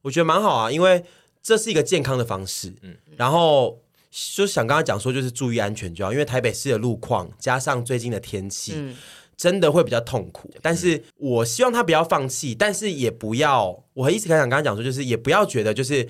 [0.00, 1.04] 我觉得蛮好啊，因为
[1.42, 2.74] 这是一个健康的方式。
[2.80, 3.78] 嗯，然后
[4.10, 6.10] 就想刚刚讲说，就是注意安全就好。
[6.10, 8.96] 因为台北市的路况加上最近的天气，嗯、
[9.38, 10.52] 真的会比较痛苦。
[10.60, 16.06] 但是我希望他不要放弃，但是也不要，我一直很想跟他讲说，就是也不要觉得就是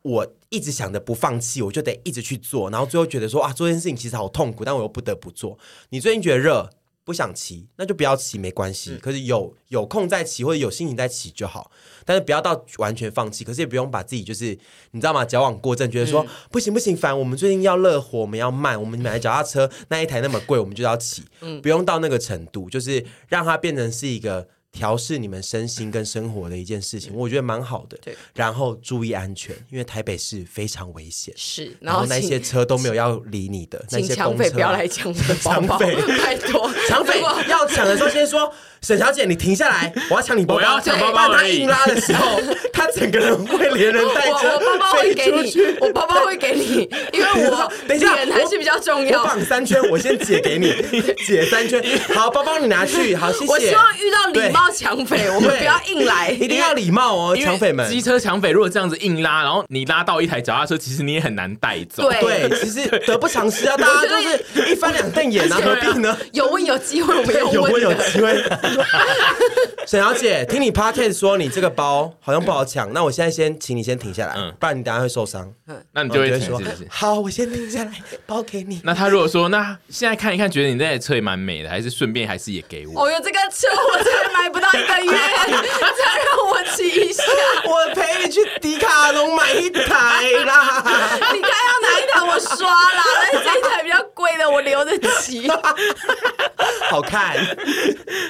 [0.00, 5.58] 我一直想着不放弃，我就得一直去做，然后最后觉得说啊，做这件事情其实好痛苦，但我又不得不做。
[5.90, 6.70] 你最近觉得热？
[7.04, 8.96] 不想骑，那就不要骑，没关系。
[8.98, 11.70] 可是有有空再骑，或者有心情再骑就好。
[12.04, 14.56] 但是不要到完全放弃，可是也不用把自己就是
[14.92, 15.24] 你知道吗？
[15.24, 17.16] 矫枉过正，觉得说、嗯、不行不行，烦。
[17.18, 21.24] 我们最近要热火，我们要慢，我们买脚踏车那一台那么贵，我们就要骑。
[21.40, 27.98] 嗯，不用到那个程度，就是让它变成是一个调试你们身心跟生活的一件事情，我觉得蛮好的。
[28.02, 31.32] 对，然后注意安全，因为台北市非常危险。
[31.36, 36.72] 是，然后那些车都没有要理你的，那些抢匪不要来抢抢匪，太多。
[36.88, 41.32] 抢匪要抢的时候先说：“沈小姐，你停下来，我要抢你包包。”我要抢包包。
[41.34, 42.40] 他硬拉的时候，
[42.72, 49.20] 他整个人会连人带车我包包会给你，我包包会给你，因为我等一下人还是比较重要。
[49.20, 50.72] 我绑三圈，我先解给你，
[51.26, 51.82] 解三圈。
[52.14, 53.46] 好，包包你拿去，好，谢谢。
[53.46, 57.88] 我希望遇到礼貌抢匪，我们不要硬来， 一定要礼貌哦，抢匪们。
[57.90, 62.10] 机车抢匪如果这样子硬拉，然后你拉到一台脚踏车，其实你也很难带走。
[62.10, 66.16] 对，其实得不偿失啊，大家就是一翻两瞪眼啊，何必呢？
[66.32, 67.54] 有问有机会，我们有 问。
[67.54, 68.42] 有问有机会。
[69.86, 75.52] 沈小姐，听你 podcast 说你这个包好像不好抢，那我现在先请你先停下来，不然你等下会受伤。
[75.66, 77.92] 嗯，那你就会说好，我先停下来，
[78.24, 78.80] 包给你。
[78.84, 83.02] 那他如果说，那现在看一看，觉得你那台车也蛮美的，还是顺便还是也给我？
[83.02, 85.12] 哦哟，这个车我才买不到一个月，
[85.48, 87.22] 再让我骑一下，
[87.64, 89.82] 我陪你去迪卡侬买一台
[90.44, 90.82] 啦。
[91.32, 95.48] 你看要哪一台我刷啦，但是这一台比较贵的我留着骑，
[96.90, 97.36] 好看。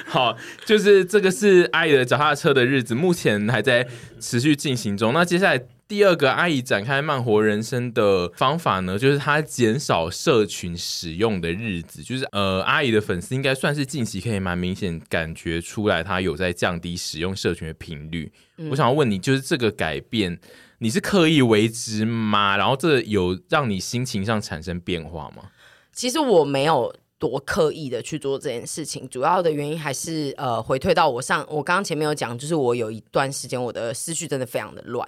[0.07, 3.85] 好，就是这个是阿姨的脚踏车的日子，目前还在
[4.19, 5.13] 持续进行中。
[5.13, 5.61] 那接下来。
[5.93, 12.01] 第二个阿姨展开慢活人生的方法呢，就是她减少社群使用的日子。
[12.01, 18.31] 就是呃，阿姨的粉丝应该算是近期可以蛮明显感觉出来，她有在降低使用社群的频率。
[18.57, 20.39] 嗯、我想要问你，就是这个改变，
[20.79, 22.57] 你是刻意为之吗？
[22.57, 25.43] 然后这有让你心情上产生变化吗？
[25.91, 35.07] 其实我没有多刻意的去做这件事情，主要的原因还是呃，回退到我上我刚刚前面有讲，就是我有一段时间我的思绪真的非常的乱。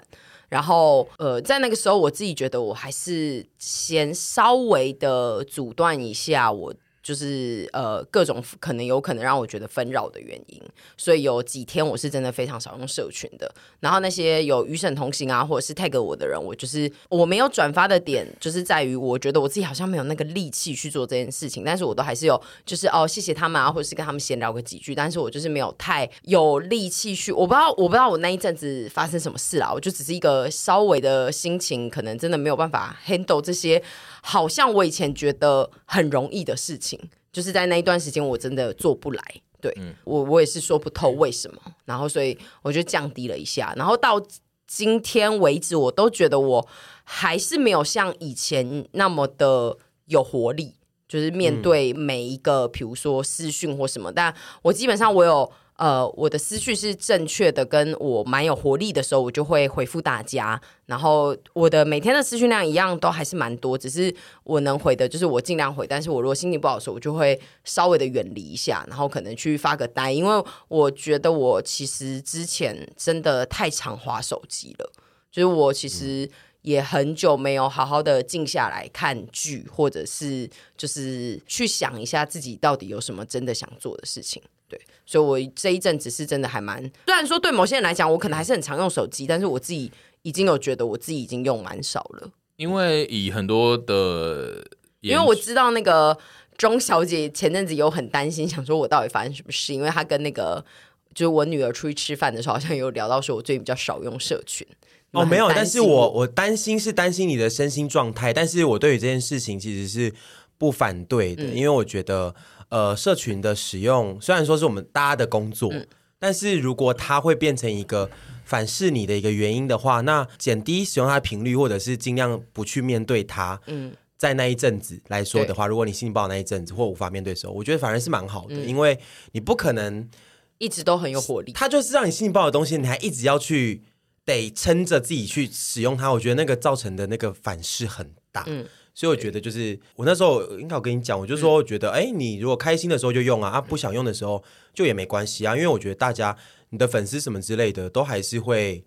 [0.55, 6.73] 然后，呃，在那个时候，我自己觉得我还是先稍微的阻断一下我。
[7.05, 10.59] 就是呃各种可能有可能让我觉得纷扰的原因，
[10.97, 13.53] 所以有几天我是真的非常少用社群的。
[13.79, 21.63] 然后那些有与沈同行啊，或者是 tag 我的人，我就是我没有转发的点，就是在于我觉得我自己好像没有那个力气去做这件事情。
[21.63, 24.95] 但是我都还是有，就是哦谢谢他们啊，或者是跟他们闲聊个几句。
[24.95, 33.79] 但是我就是没有太有力气去，我不知道我不知道我那一阵子发生什么事啦，我就只是一个稍微的心情，可能真的没有办法 handle 这些。
[34.27, 36.99] 好像我以前觉得很容易的事情，
[37.31, 39.23] 就是在那一段时间我真的做不来。
[39.61, 41.61] 对、嗯、我，我也是说不透为什么。
[41.85, 43.71] 然后，所以我就降低了一下。
[43.77, 44.19] 然后到
[44.65, 46.67] 今天为止，我都觉得我
[47.03, 50.73] 还是没有像以前那么的有活力，
[51.07, 54.11] 就是面对每一个，比如说私讯或什么。
[54.11, 54.33] 但
[54.63, 55.51] 我基本上我有。
[55.77, 60.59] 呃，我的思绪是正确的，跟我蛮有活力的时候，我就会回复大家。
[60.85, 65.85] 然后我的每天的思绪量一样都还是蛮多，只是我能回的就是我尽量回。
[65.85, 74.89] 但是我如果心情不好的时候，我就会稍微的远离一下，然后可能去发个呆，因为我觉得我其实之前真的太常滑手机了，
[75.29, 76.29] 就是我其实
[76.61, 84.41] 也很久没有好好的静下来看剧，或者是就是去想一下自己到底有什么真的想做的事情。
[84.67, 89.91] 对，所以我这一阵子是真的还蛮，虽然说对某些人来讲，我可能还是很常用手机，但是我自己
[90.23, 92.31] 已经有觉得我自己已经用蛮少了。
[92.55, 94.65] 因为以很多的，
[95.01, 96.17] 因为我知道那个
[96.57, 100.65] 钟小姐前阵子有很担心，想说我到底发生什么事，因为她跟那个
[101.13, 104.65] 就是我女儿出去吃饭的时候，好像有聊到说我最近比较少用社群。
[105.11, 110.11] 哦，没有，但是我我担心是担心你的身心状态，但是我对于这件事情其实是
[110.57, 112.33] 不反对的，嗯、因为我觉得。
[112.69, 115.87] 呃，社群的使用虽然说是我们大家的工作，嗯、
[116.19, 118.09] 但是如果它会变成一个
[118.43, 123.61] 反噬你的一个原因的话，那减低使用它的频率，或者是尽量不去面对它。
[123.67, 128.99] 嗯，在那一阵子来说的话，如果你心情不好那一阵子或无法面对的时候，我觉得反而是蛮好的，嗯、因为
[129.31, 130.09] 你不可能
[130.57, 131.51] 一直都很有活力。
[131.53, 133.83] 它就是让你心情不好的东西，你还一直要去
[134.25, 138.43] 得撑着自己去使用它，我觉得那个造成的那个反噬很大。
[138.47, 138.65] 嗯。
[138.95, 144.41] 所以我觉得就是我那时候应该我跟你讲，我就说我觉得，哎、嗯，你如果开心的时候就用啊，啊，不想用的时候
[144.73, 146.35] 就也没关系啊，因为我觉得大家
[146.69, 148.83] 你的粉丝什么之类的都还是会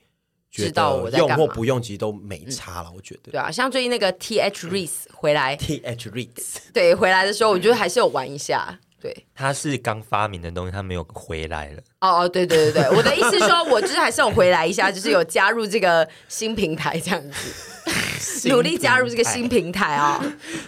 [0.51, 2.91] 知道我在用或不用其实都没差了。
[2.97, 8.81] 我觉得，对啊，像最近那个 T H Reese 回来， T H Reese 对回来的时候，我觉得还是有玩一下。
[9.01, 11.81] 对，他是刚发明的东西，他没有回来了。
[12.01, 17.78] 哦哦，对对对对，我的意思是说，我就是还是有回来一下，就是有加入这个新平台这样子，
[18.49, 20.25] 努力加入这个新平台啊，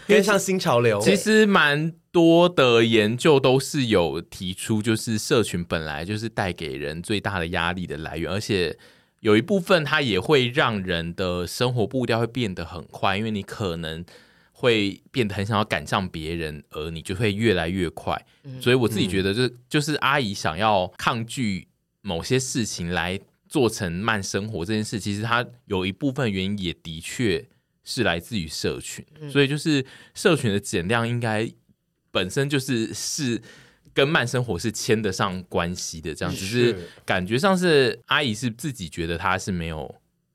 [0.07, 1.01] 跟上 新潮流。
[1.01, 8.77] 其实蛮多的研究都是有提出，就是社群本来就是带给人最大的压力的来源，而且
[9.21, 14.05] 有一部分它也会让人的生活步调会变得很快，因为你可能。
[14.53, 18.15] 会变得很想要赶上别人，而你就会越来越快。
[18.45, 21.67] 嗯、所以我自己觉得就，就、嗯、就是阿姨想要抗拒
[22.03, 23.19] 某些事情来
[23.51, 27.45] 做成慢生活这件事，其实它有一部分原因也的确
[27.83, 29.85] 是来自于社群，嗯、所以就是
[30.15, 31.51] 社群的减量应该
[32.13, 33.43] 本身就是是
[33.93, 36.33] 跟慢生活是牵得上关系的，这样。
[36.33, 39.93] 只是感觉上是阿姨是自己觉得她是没有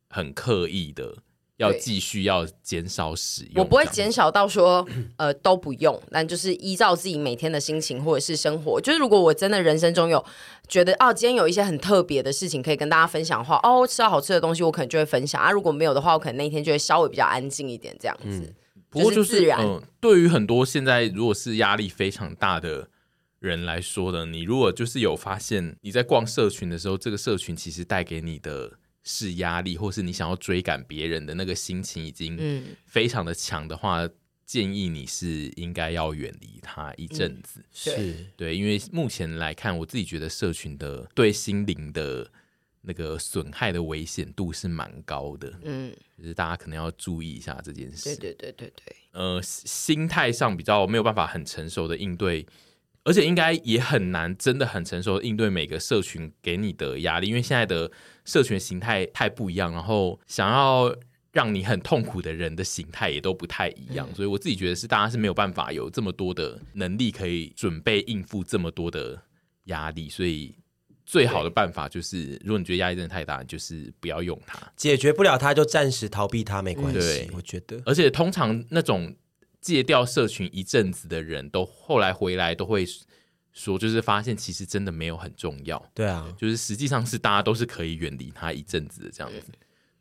[0.10, 1.18] 很刻意的。
[1.58, 10.24] 要继续要减少使用，我不会减少到说呃都不用，但就是依照自己每天的心情或者是生活，就是如果我真的人生中有
[10.68, 15.50] 觉得哦，今天有一些很特别的事情可以跟大家分享的话，哦，吃到好吃的东西，我可能就会分享啊。
[15.50, 18.40] 如果没有的话，我可能那一天就会稍微比较安静一点，这样子。
[18.40, 18.56] 嗯、
[18.90, 19.46] 不过就是。
[19.52, 22.90] 嗯、呃，对于很多现在如果是压力非常大的
[23.40, 28.74] 人来说的，你如果就是有发现你在逛社群的时候，这个社群其实带给你的。
[29.08, 32.38] 是压力，或是你想要追赶别人的那个心情已经
[32.86, 34.14] 非常的强的话，嗯、
[34.46, 37.60] 建议你是应该要远离他一阵子。
[37.60, 42.30] 嗯、是对，因为目前来看，我自己觉得社群的对心灵的
[42.82, 45.54] 那个损害的危险度是蛮高的。
[45.62, 48.16] 嗯，就是大家可能要注意一下这件事。
[48.16, 48.96] 对对对对对。
[49.12, 52.46] 呃，心态上比较没有办法很成熟的应对。
[53.06, 57.90] 而且应该也很难，真的很成熟应对每个社群给你的压力，因为现在的
[58.26, 60.94] 社群形态太不一样，然后想要
[61.32, 69.22] 让你很痛苦的人的形态也都不太一样，嗯、所以我自己觉得是大家是没有办法有这么多的能力可以准备应付这么多的
[69.66, 70.56] 压力，所以
[71.06, 77.30] 最好的办法就是，如果你觉得压力真的太大，就是不要用它，解决不了它就暂时逃避它没关系。
[77.34, 79.16] 我觉得，而且通常那种。
[79.66, 82.86] 戒掉社群一阵子的人都后来回来都会
[83.52, 85.84] 说，就是发现其实真的没有很重要。
[85.96, 89.52] 对啊，就是实际上是大家都是可以远离他一阵子的这样子。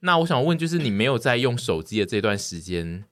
[0.00, 3.04] 那我想问，就是你没有在用手机的这段时间，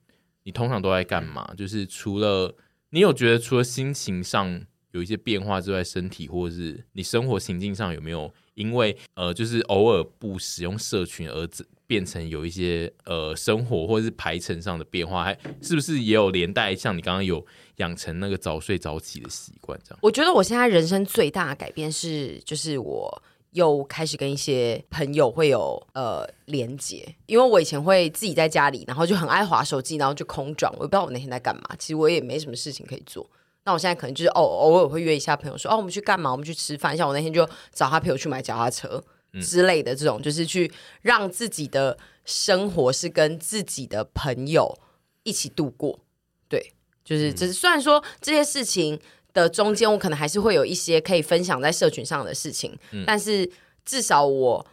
[0.42, 1.54] 你通常都在干嘛？
[1.56, 2.54] 就是除了
[2.90, 11.46] 你有觉得除了心情上有一些变化之外，身体或者是你生活情境上有没有因为呃，就是偶尔不使用社群而
[11.92, 17.44] 变成有一些呃生活或者是排程上的变化，还是不是也有连带像你刚刚有
[17.76, 19.98] 养成那个早睡早起的习惯这样？
[20.00, 31.62] 我觉得我现在人生最大的改变是，就是我又开始跟一些朋友会有呃连接，因为我以前会自己在家里，然后就很爱划手机，然后就空转，我也不知道我那天在干嘛。
[31.78, 33.28] 其实我也没什么事情可以做。
[33.64, 36.32] 那我现在可能就是偶偶尔会约一下朋友说，哦，我们去干嘛？
[36.32, 36.96] 我们去吃饭。
[36.96, 39.04] 像我那天就找他陪我去买脚踏车。
[39.40, 40.70] 之类的这种，就是去
[41.00, 44.78] 让自己的生活是跟自己的朋友
[45.22, 46.00] 一起度过，
[46.48, 46.74] 对，
[47.04, 49.00] 就是只是虽然说这些事情
[49.32, 53.50] 的中间，我可能还是会有一些可以分享在社群上的事情，但是
[53.84, 54.66] 至少我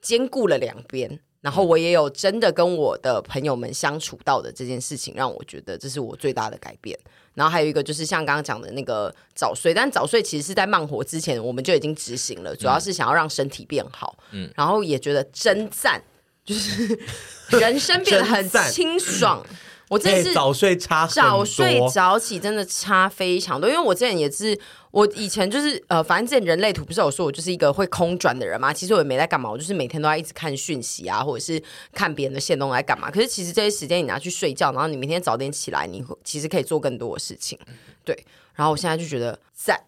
[0.00, 1.20] 兼顾了两边。
[1.42, 6.98] 然后我也有真的跟我的朋友们相处到的这件事情，让我觉得这是我最大的改变。
[7.34, 14.16] 然后还有一个就是像刚刚讲的那个早睡，但早睡其实是在慢活之前我们就已经执行了，主要是想要让身体变好。
[14.30, 16.02] 嗯，然后也觉得真赞，
[16.44, 16.98] 就是
[17.58, 19.44] 人生变得很清爽。
[19.88, 24.58] 我真的是早睡差早睡早起真的差非常多，因为我之前也是，
[24.92, 31.60] 我以前就是呃，反正之前人类图不是有说我就是一个会空转的人嘛，其实我也没在干嘛，我就是每天都在一直看讯息啊，或者是
[31.92, 33.10] 看别人的线动来干嘛。
[33.10, 37.58] 可是其实这些时间你拿去睡觉，然后你明天早点起来，你其实可以做更多的事情。
[38.04, 38.14] 对，
[38.54, 39.82] 然后我现在就觉得在。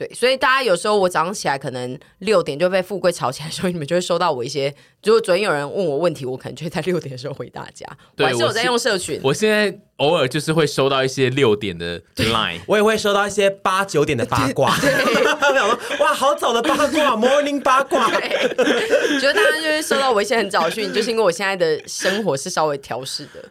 [0.00, 4.74] 对，所以大家有时候我早上起来可能六点就被富贵吵起来的时候， 你们就会收到我一些。
[5.04, 7.86] 如果昨天有人问我问题，我可能就会在六点的时候回大家。
[8.16, 9.20] 对，我还是有在用社群。
[9.22, 14.74] 我，我现在偶尔就是会收到一些六点的 line，我也会收到一些八九点的八卦。
[14.80, 18.10] 对，哇，好早的八卦，morning 八卦。
[18.10, 18.16] 觉
[19.20, 23.44] 得大家就会收到我一些很早的讯，就是因为我现在的生活是稍微调试的，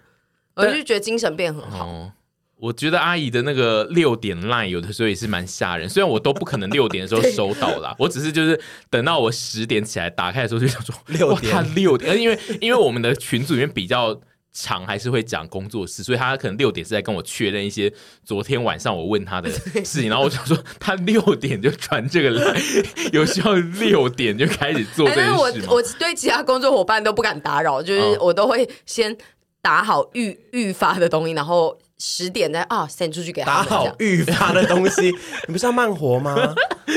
[0.55, 1.85] 我就觉得精神变很好。
[1.85, 2.11] 哦
[2.59, 14.19] 我觉得阿姨的那个六点 line 有的时候也是蛮吓人，虽然我都不可能六点的时候收到啦， 我只是就是等到我十点起来打开的时候就想说六点，他六点，因为 因为我们的群组里面比较
[14.51, 17.89] 长，还是会讲工作室，所以他可能六点是在跟我确认一些
[18.25, 29.15] 昨天晚上我问他的事情， 然后我想说他六点就传这个 line，有需要六点就开始做这件事我对其他工作伙伴都不敢打扰，就是我都会先
[29.61, 31.79] 打好预预发的东西，然后。
[31.99, 35.11] 十点再啊，send 出去给他打好预发的东西，
[35.47, 36.35] 你不是要慢活吗？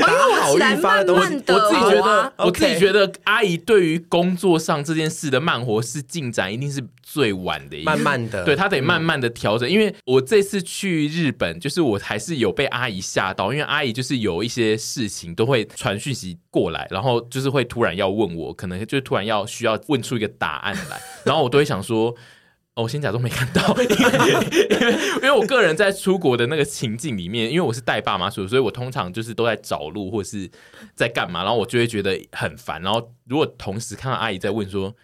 [0.01, 0.07] 打
[0.41, 9.69] 好预发的东西，我自己觉得，我自己觉得，阿姨对于工作上这件事的慢活是进展，一定是最晚的，慢慢的，对他得慢慢的调整。
[9.69, 22.15] 因为我这次去日本，就是我还是有被阿姨吓到，因为阿姨就是有一些事情都会传讯息过来，然后就是会突然要问我，可能就突然要需要问出一个答案来，然后我都会想说。
[22.75, 30.49] 我先假装没看到，因为因为我个人在出国的那个情境里面，因为我是带爸妈出，所以我通常就是都在找路或者是
[30.95, 32.81] 在干嘛，然后我就会觉得很烦。
[32.81, 34.95] 然后如果同时看到阿姨在问说：“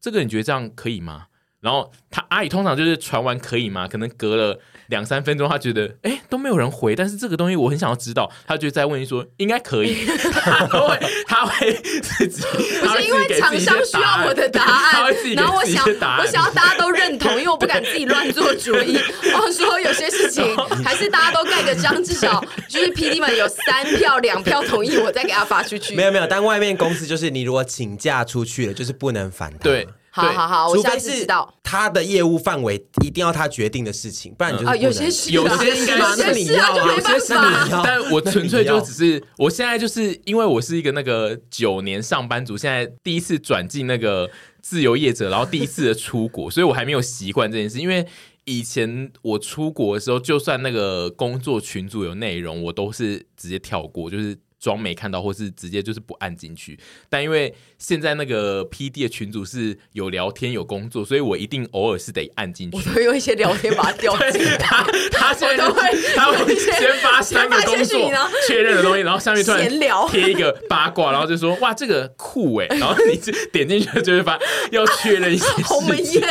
[0.00, 1.26] 这个你觉得这样可以吗？”
[1.62, 3.86] 然后他阿姨通常就是传完可以吗？
[3.86, 4.58] 可能隔了。
[4.92, 10.04] 两三分钟，他觉得哎都没有人回，但是这个东西我很想要知道，他就再问一说应该可以，
[10.44, 11.72] 他会他会
[12.02, 12.42] 自己，
[12.80, 15.84] 不是因为厂商需要我的答案，然后我想
[16.18, 18.98] 我想要大家都认同，因为我不敢自己乱做主意。
[19.34, 20.44] 我 说有些事情
[20.84, 25.94] 还是大家都盖个章，至 少就是 PD 们有三票两票同意，我再给他发出去。
[25.94, 29.88] 没有没有，但外面公司就是你如果请假出去了，就是不能反对。
[30.14, 37.82] 对好好好，我下次知道他的业务范围一定要他决定的事情，不然就是、嗯、有些事有些应该是你要，有些是你要。
[37.82, 47.78] 但我纯粹就只是，我现在就是因为我是一个那个九年上班族，现在第一次转进那个自由业者，然后第一次的出国， 所以我还没有习惯这件事。
[47.78, 48.06] 因为
[48.44, 54.36] 以前我出国的时候，就算那个工作群组有内容，我都是直接跳过，就是。
[54.62, 56.78] 装没看到，或是直接就是不按进去。
[57.08, 62.76] 但因为现在那个 PD 的群组是有聊天有工作，所以我一定偶尔是得按进去。
[62.76, 64.56] 我会用一些聊天把它调进来。
[64.58, 65.80] 他他现在都会
[66.14, 68.08] 他会先发三个工作
[68.46, 69.68] 确认的东西，然后下面突然
[70.08, 74.38] 贴一个八卦，然后就说哇这个酷哎，然后你就点进去就会发
[74.70, 75.64] 要确认一些事情。
[75.64, 76.22] 鸿门宴，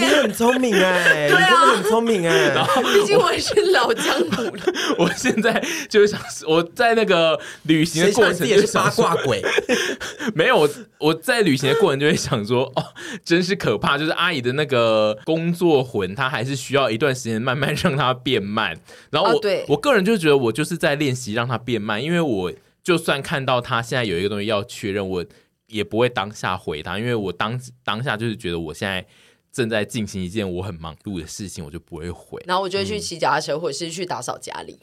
[0.00, 2.48] 你很聪明哎， 对啊，很聪明哎。
[2.54, 4.62] 然后毕竟我也是老江湖了，
[4.98, 6.20] 我现在就是想。
[6.46, 9.42] 我在那个旅行的过程也是八卦鬼，
[10.34, 12.84] 没有我我在旅行的过程就会想说，哦，
[13.24, 13.98] 真是可怕！
[13.98, 18.78] 就是阿姨的那个工作魂，她还是需要一段时间慢慢让它变慢。
[19.10, 25.24] 然后我、对、我个人就觉得我就是在练习让它变慢，因为我就算看到她现在有一个东西要确认，我
[25.66, 29.04] 也不会当下回她，因为我当当下就是觉得我现在
[29.52, 32.42] 正在进行一件我很忙碌的事情，我就不会回。
[32.46, 34.78] 然后我就会去骑脚踏车，或者是去打扫家里。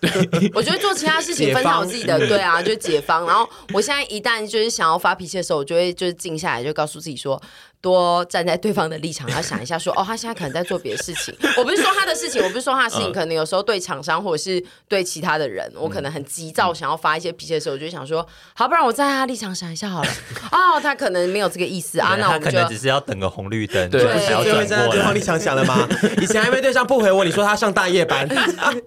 [0.00, 0.10] 对，
[0.52, 3.24] 我觉得做其他事情分享我自己的，对啊，就解放。
[3.24, 7.40] 然后我现在一旦就是想要发脾气的时候，我就会就是静下来，就告诉自己说。
[7.82, 11.34] 多站在对方的立场，要想一下说，哦，他现在可能在做别的事情。
[11.58, 20.08] 我不是说他的事情，我不是说他的事情，可能有时候对厂商或者是对其他的人，我可能很急躁，想要发一些脾气的时候，我就想说，好，不然我在他立场想一下好了。
[20.52, 24.92] 哦，他可能没有这个意思啊，那我们就可能只是要等个红绿灯，对，就不要转过。
[24.92, 25.88] 对方立场想了吗？
[26.20, 28.28] 以前还没对象不回我，你说他上大夜班，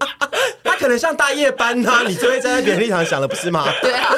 [0.64, 3.66] 他可能上大夜班呢，你就会站在别人立场想了，不是吗？
[3.82, 4.10] 对啊，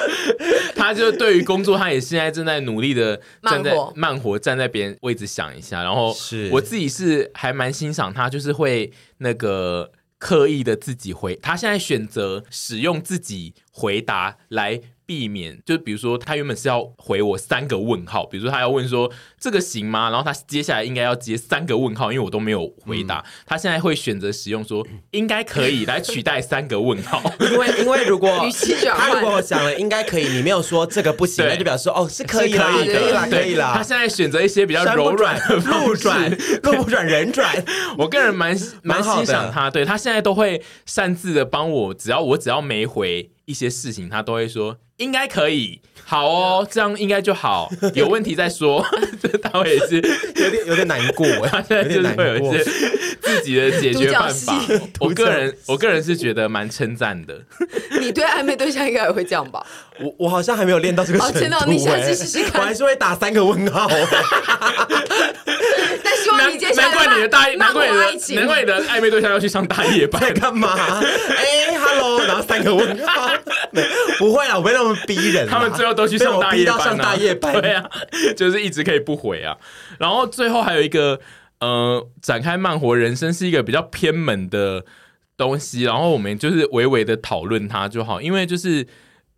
[0.77, 5.49] 他就对于工作，他也现在正在努力的站在慢活站在别人位置想。
[5.49, 14.81] 一下，然后是我自己是还蛮欣赏他，就是会那个刻意的自己回，他现在选择使用自己回答来。
[15.09, 20.11] 避免，就比如说他原本是要回我三个问号，比如说他要问说这个行吗？
[20.11, 23.21] 然后他接下来应该要接三个问号，因为我都没有回答。
[23.21, 28.29] 嗯、他现在会选择使用说应该可以来取代三个问号，因为因为如果
[28.99, 33.73] 他如果讲了应该可以，你没有说这个不行，那就表示说哦是可以啦，可以啦，可以啦。
[33.75, 37.65] 他现在选择一些比较柔软路转路不转人转，
[37.97, 44.77] 我个人蛮蛮欣赏他，对他现在都会擅自的帮我，只要我只要没回一些事情，他都会说。
[44.99, 47.71] 应该可以，好哦，这样应该就好。
[47.95, 48.85] 有问题再说。
[49.41, 52.65] 他会也是有点有点难过， 他现在就是会有一些
[53.21, 54.61] 自己的解决办法。
[54.99, 57.41] 我个人我个人是觉得蛮称赞的。
[58.01, 59.65] 你对暧昧对象应该也会这样吧？
[60.01, 61.39] 我我好像还没有练到这个程度。
[61.39, 62.61] 真的，你下次试试看。
[62.61, 63.89] 我还是会打三个问号。
[65.47, 65.58] 但
[66.51, 70.75] 希望你接下来难怪你的大难怪你的难怪你的暧昧对象要去上大夜班 干嘛？
[71.01, 73.31] 哎，Hello，然后三个问号。
[74.19, 75.47] 不会啊，我没那么逼人。
[75.49, 77.89] 他们最后都去上大夜班，上大夜班，对啊，
[78.37, 79.57] 就是一直可以不回啊。
[79.99, 81.21] 然后最后还有一个，
[81.61, 84.85] 呃，展开慢活人生是一个比较偏门的
[85.37, 88.87] 东西，然后我们就是微微的讨论它就好，因为就是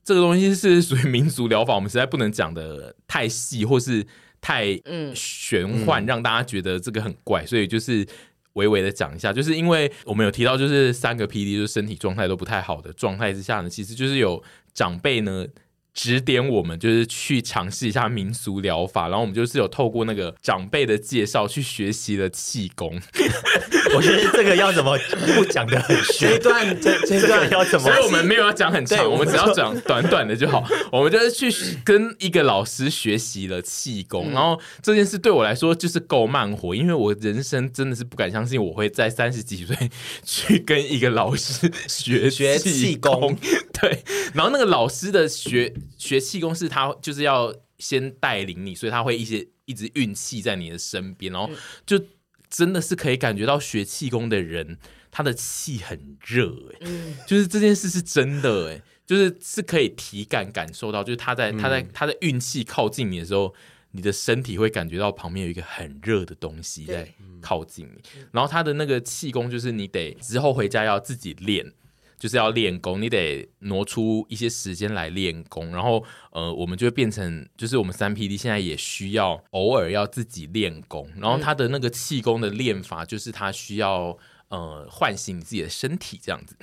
[0.04, 4.06] 这个东西是属于民俗疗法，我们实在不能讲的太细或是
[4.41, 8.07] 太嗯玄幻，让大家觉得这个很怪，所以就是。
[8.55, 14.43] 微微的讲一下，就是因为我们有提到，就是三个 PD 就是身体状态都不太好的状态之下呢，其实就是有
[14.74, 15.47] 长辈呢。
[15.93, 22.99] 指点我们就是去尝试一下民俗疗法，然后我们就是有透过那个长辈的介绍去学习了气功。
[23.95, 24.97] 我觉得这个要怎么
[25.34, 26.30] 不讲的很玄？
[26.30, 27.91] 这一段这 这段要怎么？
[27.91, 30.64] 所以我们没有要讲很长，我们只要讲短短的就好。
[30.93, 31.51] 我们就是去
[31.84, 39.76] 跟一个老师学习了气功，然后这件事对我来说就是够慢活，因为我人生真的是不敢相信我会在三十几岁
[40.24, 43.36] 去跟一个老师学学气功。
[43.80, 45.74] 对，然后那个老师的学。
[45.99, 51.49] 学气功是他就是要先带领你，所以他会一些一一直运气在你的身边，然后
[51.87, 52.03] 就
[52.49, 54.78] 真的是可以感觉到学气功的人，
[55.11, 63.55] 他的气很热哎、欸，嗯，就是这件事是真的哎、欸，就是是可以体感感受到，就是他在他在他的运气靠近你的时候。
[63.93, 68.01] 你的身体会感觉到旁边有一个很热的东西在靠近你，
[68.31, 71.72] 然后他的那个气功就是你得之后回家要自己练，
[72.21, 84.16] 就是要练功，你得挪出一些时间来练功，然后呃，我们就会变成就是我们三 PD 现在也需要偶尔要自己练功，然后他的那个气功的练法就是他需要。
[84.51, 86.57] 呃，唤醒你自己的身体，这样子，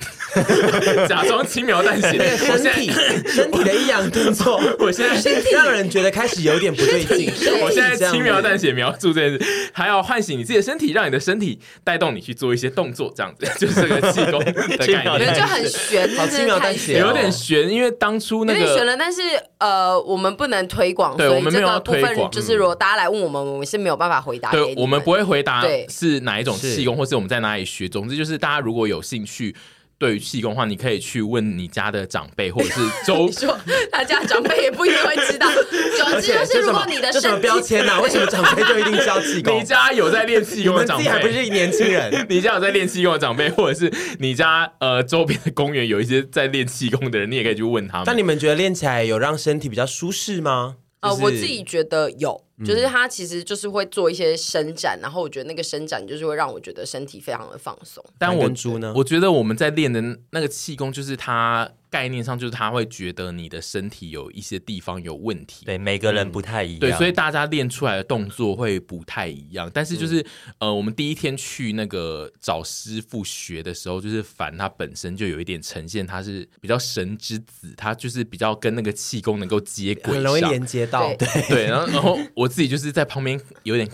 [1.08, 2.18] 假装轻描淡写。
[2.36, 2.92] 身体，
[3.26, 7.32] 身体的抑扬顿挫，我现在让人觉得开始有点不对劲。
[7.62, 19.22] 我现在轻描淡写描述这件事，还要唤醒你自己的身体，让你的身体带动你去做一些动作，这样子，就是这个气功的概念，就很玄，好轻描淡写，有点玄，因为当初那个有点玄了，但是
[19.56, 24.50] 呃，我们不能推广，对，我们没有要推广，就是如果大家来问我们，我们是没有办法回答。
[24.50, 27.77] 对，我们不会回答是哪一种气功，或是我们在哪里学。
[27.86, 29.54] 总之就是，大家如果有兴趣
[29.98, 33.26] 对于气功的话，你可以去问你家的长辈，或者是 周。
[33.26, 33.58] 你说
[33.92, 35.46] 他家长辈也不一定会知道。
[35.98, 38.00] 总之就是，如果你的身体什么标签呢？
[38.00, 39.58] 为什么长辈就一定教气功？
[39.60, 42.26] 你家有在练气功的长辈，还不是年轻人？
[42.28, 48.04] 你家有在练气功的长辈，或者是你家呃周边的公园有一些在练气功的人，你也可以去问他们。
[48.06, 50.76] 那你们觉得练起来有让身体比较舒适吗？
[51.00, 52.47] 呃，我自己觉得有。
[52.64, 58.04] 就是他其实就是会做一些伸展，然后我觉得那个伸展就是会让我觉得身体非常的放松。
[58.18, 58.50] 但我
[58.94, 65.64] 我觉得我们在练的那个气功，就是他概念上就是他会觉得你的身体有一些地方有问题。
[65.64, 66.80] 对，每个人不太一样。
[66.80, 69.70] 对，所以大家练出来的动作会不太一样。
[69.72, 70.22] 但是就是
[70.58, 81.14] 呃，我们第一天去那个找师傅学的时候，就是凡他本身就有一点呈现，他是比较神之子，他就是比较跟那个气功能够接轨，很容易连接到。
[81.14, 82.46] 对对，然后然后我。
[82.58, 83.88] 自己就是在旁边有点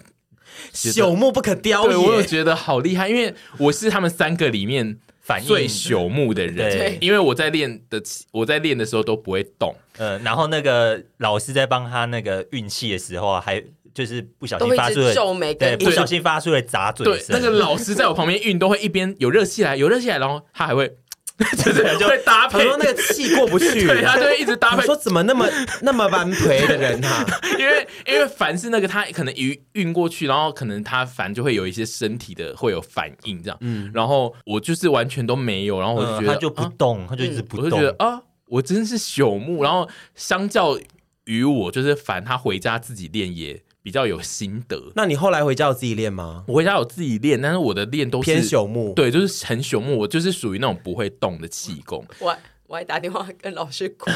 [0.72, 4.98] 朽木不可雕，对，我有觉得好厉害，因为我是他们三个里面
[5.44, 13.62] 最朽木的人，对，因为我在练的我在练的时候都不会动，呃，然后那个老师在帮他那个运气的时候，还
[13.94, 20.94] 就是不小心发出了皱眉，对，不小心发出了砸嘴声，那个老师在我旁边运都会一边有热气来，有热气来，然后他还会。
[21.36, 24.86] 就是就会搭配，说那个气过不去， 对，他就会一直搭配。
[24.86, 25.48] 说怎么那么
[25.82, 27.26] 那么般配的人哈？
[27.58, 33.58] 因为因为凡是那个他可能一运过去，然后可能他凡就会有一些身体的会有反应这样。
[33.62, 39.64] 嗯，然后我就是完全都没有，然后我就觉得他就不动，他就一直不动，我就觉得啊，我真是朽木。
[39.64, 40.78] 然后相较
[41.24, 43.60] 于我，就是凡他回家自己练也。
[43.84, 46.42] 比较有心得，那你后来回家有自己练吗？
[46.48, 49.98] 我回家有自己练，但是我的练都是偏朽木，对，就是很朽木。
[49.98, 52.02] 我就是属于那种不会动的气功。
[52.18, 52.34] 我
[52.66, 54.10] 我还打电话跟老师哭，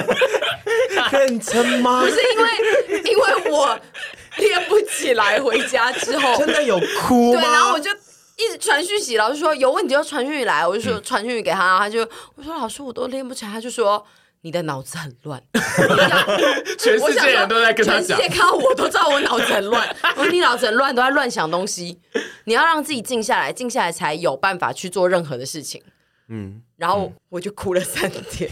[1.12, 2.00] 认真吗？
[2.00, 3.78] 不是因为因为我
[4.38, 7.42] 练不起来，回家之后真的有哭吗？
[7.42, 12.00] 对，然后我就一直传讯息，老师说有问题就传讯息来，我就说传讯息给他，他就
[12.34, 14.02] 我说老师我都练不起来，他就说。
[14.44, 15.42] 你的脑子很乱，
[16.78, 19.88] 全世界人都在跟他讲，全世界看到我都知道我脑子很乱。
[20.16, 21.98] 我说你脑子很乱，都在乱想东西。
[22.44, 25.82] 你要让自己静下来，静下来才有办法去做任何的事情。
[26.28, 28.50] 嗯，然后我就哭了三天。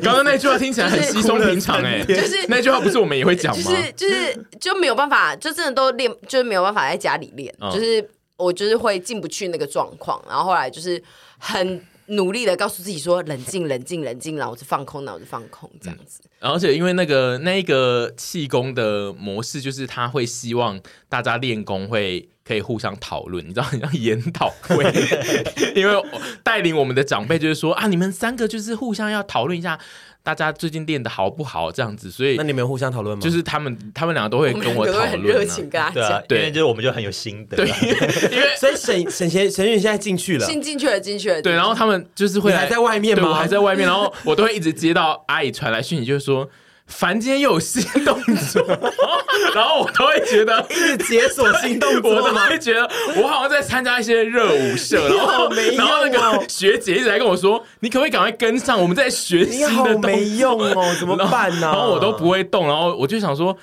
[0.00, 3.64] 刚刚那句话听起来很稀松平常哎，就是那句话不是我们也会讲吗？
[3.64, 7.52] 就是就是就没有办法，就真的都练，就是没有办法在家里练。
[7.72, 11.02] 就是我就是会进不去那个状况，然后后来就是
[11.36, 11.84] 很。
[12.12, 16.20] 努力的告诉自己说冷静冷静冷静，脑子放空脑子放空这样子。
[16.40, 24.84] 而且因为那个那个气功的模式，就是他会希望大家练功会可以互相讨论，你知道很像研讨会。
[25.74, 26.04] 因为
[26.42, 29.78] 带领我们的长辈就是说啊，你们三个就是互相要讨论一下。
[30.22, 31.70] 大家最近练的好不好？
[31.72, 33.22] 这样子，所以那你们有互相讨论吗？
[33.22, 37.66] 就是他们，他们两个都会跟我讨论，热情跟他讲，对啊，为就是我们就很有心得，对，
[38.30, 43.28] 因为 所以沈沈贤沈宇现在进去了，进进去了，进去了，对，然后他们就是会还在外面吗？
[43.30, 46.48] 我还在外面，然后我都会一直接到阿姨传来讯息，就是说。
[46.92, 48.22] 凡今天又有新动
[48.52, 48.62] 作，
[49.54, 58.80] 然后我都会觉得一直解锁新动作，我都会觉得我好像在参加一些热舞社，然后然后那个学姐一直在跟我说，你可不可以赶快跟上？
[58.80, 61.66] 我们在学新的动作，没用哦，怎么办呢？
[61.66, 63.56] 然后我都不会动，然后我就想说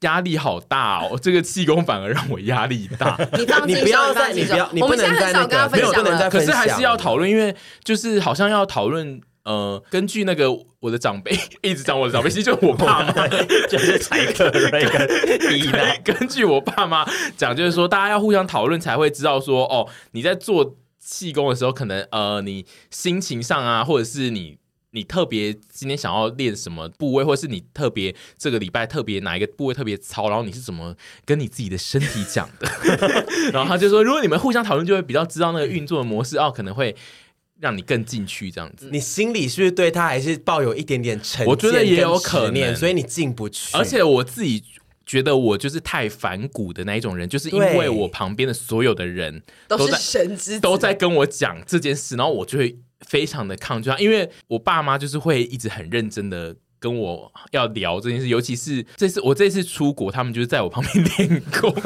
[0.00, 3.16] 压力好大哦，这个气功反而让我压力大。
[3.38, 9.20] 你放你不要再你不要，你不能再那个，没有不能再，可是还是要讨论，因为就是好像要讨论。
[9.44, 13.28] 呃，根据那个我的长辈 一直讲我的长辈，其实就是我爸妈，
[13.68, 15.98] 就是柴克 瑞跟伊奈。
[15.98, 17.04] 根据我爸妈
[17.36, 24.58] 讲，就是说大家要互相讨论，才会知道说，哦，你在做气功的时候，可能呃，你心情上啊，或者是你
[24.92, 32.70] 你特别今天想要练什么部位，或是你特别这个礼拜特别哪一个部位特别糙，然后你是怎么跟你自己的身体讲的？
[33.52, 36.94] 然后他就说，如果你们互相讨论，就会比较知道那个运作的模式，哦，可能会
[37.62, 38.90] 让你更进去这样子。
[38.92, 41.46] 你心里是不是对他还是抱有一点点成见？
[41.46, 43.74] 我觉得也有可能，所以你进不去。
[43.74, 44.62] 而且我自己
[45.06, 52.76] 觉得我就是太反骨的那一种人，就是因为我旁边的所有的人都在都是神之都在跟我讲这件事，然后我就会。
[53.08, 61.74] 非常的抗拒他，因为我爸妈就是会一直很认真的跟我要聊这件事，尤其是这次我这次出国，他们就是在我旁边练功。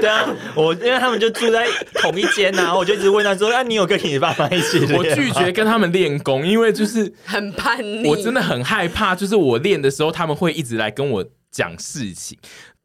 [0.00, 12.38] 对啊，我因为他们就住在同一间呐， 我就一直问他说：“啊，你有跟你爸妈一起练？”我拒绝跟他们练功，因为就是 很叛逆，我真的很害怕，就是我练的时候他们会一直来跟我讲事情。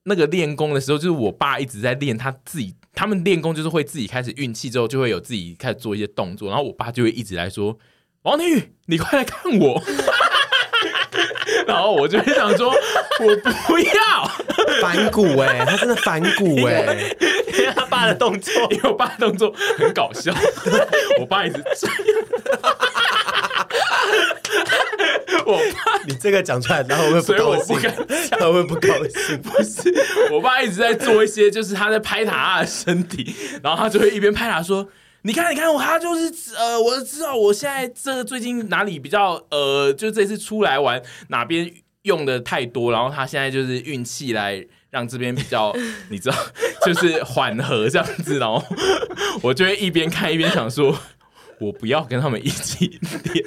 [0.07, 2.75] 那个练功的时候，就是我爸一直在练他自己。
[2.93, 7.77] 他们练功就是会自己开始运气之后，就会有自己开始做一些动作，然后我爸就会一直来说
[8.23, 9.81] ：“王天宇，你快来看我。”
[11.67, 12.69] 然后我就会想说
[13.19, 14.31] ：“我不要
[14.85, 17.17] 反骨哎、欸，他真的反骨哎、欸，
[17.57, 20.33] 因为他爸的动作，因为我爸的动作很搞笑，
[21.19, 21.95] 我爸一直这样。”
[25.45, 27.79] 我爸你这个讲出来，然后我会不高兴，
[28.31, 29.39] 他会不高兴。
[29.41, 29.93] 不是，
[30.31, 34.87] 我爸一直在做一些，就是他在拍打他的身体，然后他就会一边拍打说
[35.21, 41.71] ：“你看，你看，我他就是呃，我知道我现在这个最近哪里比较呃，就这次出来玩哪边
[42.01, 45.75] 用的太多，然后他现在就是运气来让这边比较，
[46.09, 46.35] 你知道，
[46.85, 48.39] 就是缓和这样子。
[48.39, 48.63] 然后
[49.43, 50.97] 我就会一边看一边想说，
[51.59, 52.99] 我不要跟他们一起
[53.33, 53.45] 练。”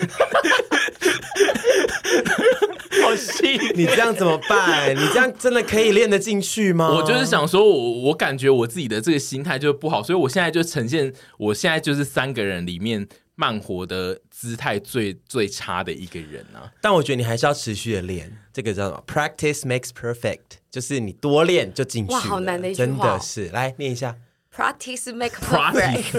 [3.02, 4.94] 好细，你这样怎么办？
[4.94, 6.90] 你这样真的可以练得进去吗？
[6.90, 13.08] 我就是想说我，我我感觉我自己的这个心态就不好，所以我现在就呈现，我现在就是三个人里面
[13.40, 16.70] 慢活的姿态最最差的一个人啊。
[16.82, 22.12] 但我觉得你还是要持续的练，这个叫什么？Practice makes perfect，就是你多练就进去。
[22.12, 24.16] 哇，好难的一句话，真的是，来念一下。
[24.58, 26.18] Practice makes perfect.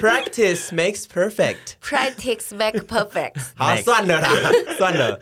[0.00, 1.76] Practice makes perfect.
[1.82, 3.34] Practice makes perfect.
[3.54, 4.30] 好，算了啦，
[4.78, 5.18] 算了。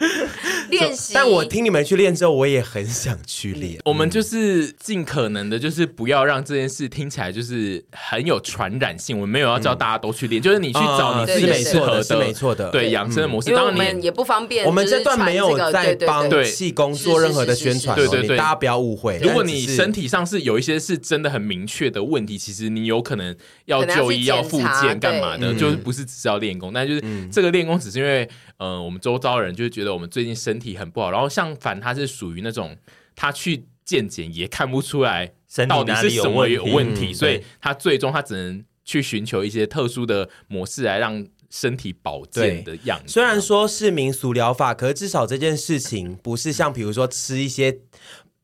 [0.70, 1.14] 练习。
[1.14, 3.80] 但我听你们去练之后，我也很想去练。
[3.84, 9.16] 我们就是尽可能的，就是不要让这件事听起来就是很有传染性。
[9.16, 12.70] 我们没有要叫大家都去练，就是你去找你自己适合的，是没错的。
[12.70, 13.50] 对，养生的模式。
[13.50, 14.64] 当然我们也不方便。
[14.64, 19.18] 我们这段没有在帮气功做任何的宣传，对对对，大家不要误会。
[19.20, 21.15] 如果你身体上是有一些是真。
[21.16, 27.02] 真的很明确的问题，其实你有可能要就医、要复健干嘛的，就是不是只是要练功，但就是
[27.32, 32.76] 这个练功只是因为，呃，我们周遭的人就是觉得我们最近身体很不好，然后像凡他是属于那种
[33.14, 35.32] 他去健检也看不出来
[35.66, 43.04] 到底是什么有问题，所以他最终他只能去寻求一些特殊的模式来让身体保健的样子。
[43.08, 47.78] 虽然说是民俗疗法，可是至少这件事情不是像比如说吃一些。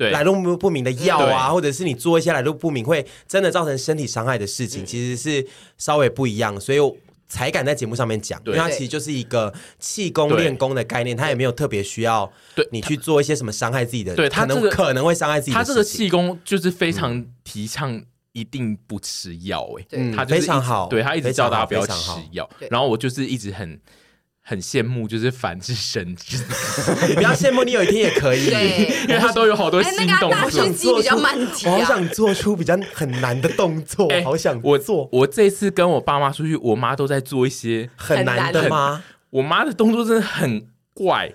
[0.03, 0.11] 对。
[0.11, 5.47] 来路不明的药啊，或者是你做一些来路不明会真的造成身体伤害的事情，其实是
[5.79, 6.97] 稍微不一样，所以我
[7.29, 8.41] 才敢在节目上面讲。
[8.45, 15.53] 因为它其实就是一个气功练功的概念，它也没有特别需要对你去做一些什么伤害自己的，对，可能可能会伤害自己。
[15.53, 23.81] 它这个气功就是非常提倡一定不吃药，哎，嗯，他非常好，对他一直叫大家不要吃药，然后我就是一直很。
[24.45, 26.36] 很羡慕，就是凡是神之，
[27.09, 30.32] 你不要羡慕，你有一天也可以，因为他都有好多新动作。
[30.32, 31.18] 好想做出，
[31.66, 35.09] 我好想做出比较很难的动作，好想我做。
[35.12, 39.03] 我这次跟我爸妈出去，我妈都在做一些很难的吗？
[39.30, 40.66] 我妈的动作真的很。
[40.95, 41.32] 怪，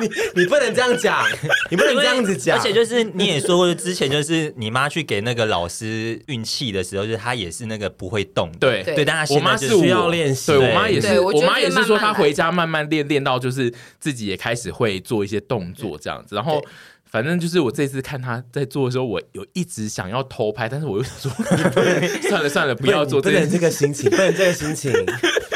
[0.00, 0.10] 你
[0.42, 1.24] 你不能这样讲，
[1.70, 2.58] 你不能这样子讲。
[2.58, 8.50] 而且就是你也说过，之前就是你妈去给那个老师运气的时候，就是她也是那个不会动。
[8.58, 10.52] 对对，但她我妈是需要练习。
[10.52, 16.34] 对我妈也是，我妈也是说她回家慢慢练，练到就是自己也开始会做一些动作这样子。
[16.34, 16.60] 然后
[17.08, 21.30] 反正就是我这次看她在做的时候，我有一直想要偷拍，但是我又想说
[22.28, 24.92] 算了算了，不要做，不能这个心情，不能这个心情，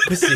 [0.08, 0.28] 不行。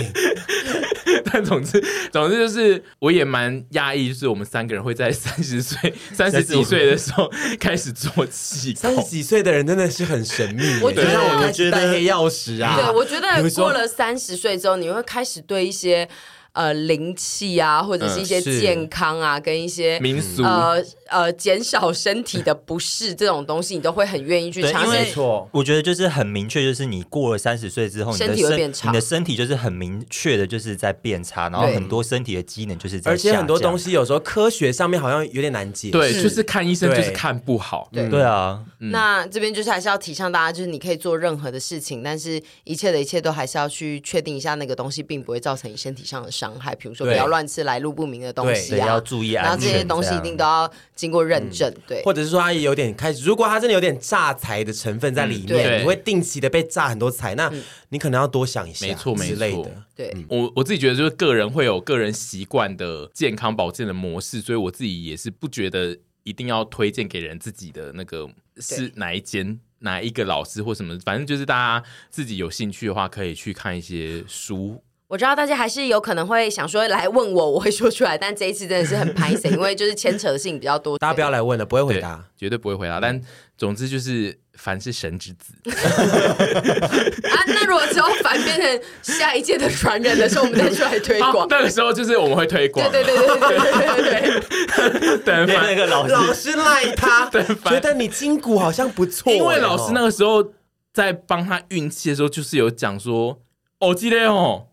[1.32, 8.82] 但总之，总之就是，我也蛮压抑，就是我们三个人会在三十岁、 三十几岁的时候开始做气功。
[8.82, 12.76] 三十几岁的人真的是很神秘，我觉得我觉得黑曜石啊。
[12.76, 16.08] 对，我觉得过了三十岁之后，你会开始对一些
[16.52, 20.42] 呃灵气啊，或者是一些健康啊，嗯、跟一些民俗。
[20.42, 24.92] 呃呃减少身体的不适这种东西，你都会很愿意去尝试。
[24.92, 38.08] 没错，我觉得就是很明确，就是你过了三十岁之后，身体会变差，你的身体就是很明确的，就是在变差，然后很多身体的机能就是在，而且很多东西有时候科学上面好像有点难解释，对，就是看医生就是看不好，对。
[38.08, 38.64] 对啊。
[38.78, 49.50] 嗯、那这边就是还是要提倡大家，就是你可以做任何的事情，但是一切的一切都还是要去确定一下那个东西并不会造成你身体上的伤害，比如说不要乱吃来路不明的东西啊，要注意安全。
[49.50, 52.02] 然后这些东西一定都要经过认证，嗯、对。
[52.02, 57.52] 或者是说他也有点开始，如果他真的有点诈财的成分在里面，嗯、你会定期的被诈很多财，那
[57.90, 59.70] 你可能要多想一下，没错没错。
[59.94, 68.26] 对，我我自己觉得就是个人会有个人习惯的健康保健的模式，所以我自己也是不觉得一定要推荐给人自己的那个
[68.56, 69.60] 是哪一间。
[69.82, 74.78] 哪一个老师或什么，反正就是大家自己有兴趣的话，可以去看一些书。
[75.10, 80.96] 我知道大家还是有可能会想说来问我，我会说出来，但这一次真的是很拍死， 因为就是牵扯的事情比较多。
[80.98, 83.00] 大家不要来问了，不会回答，绝对不会回答。
[83.00, 83.20] 但
[83.58, 84.38] 总之就是。
[84.60, 85.54] 凡是神之子
[87.30, 87.44] 啊！
[87.46, 91.46] 那如果之后凡变成下一届的传人的时候，我们再出来推广。
[91.48, 92.86] 那个时候就是我们会推广。
[92.90, 94.30] 对对对对对对
[95.00, 95.18] 对。
[95.24, 97.30] 等那个老师老师赖他，
[97.70, 99.32] 觉得你筋骨好像不错。
[99.32, 100.52] 因为老师那个时候
[100.92, 103.40] 在帮他运气的时候，就是有讲说
[103.80, 104.66] ：“哦，记得哦，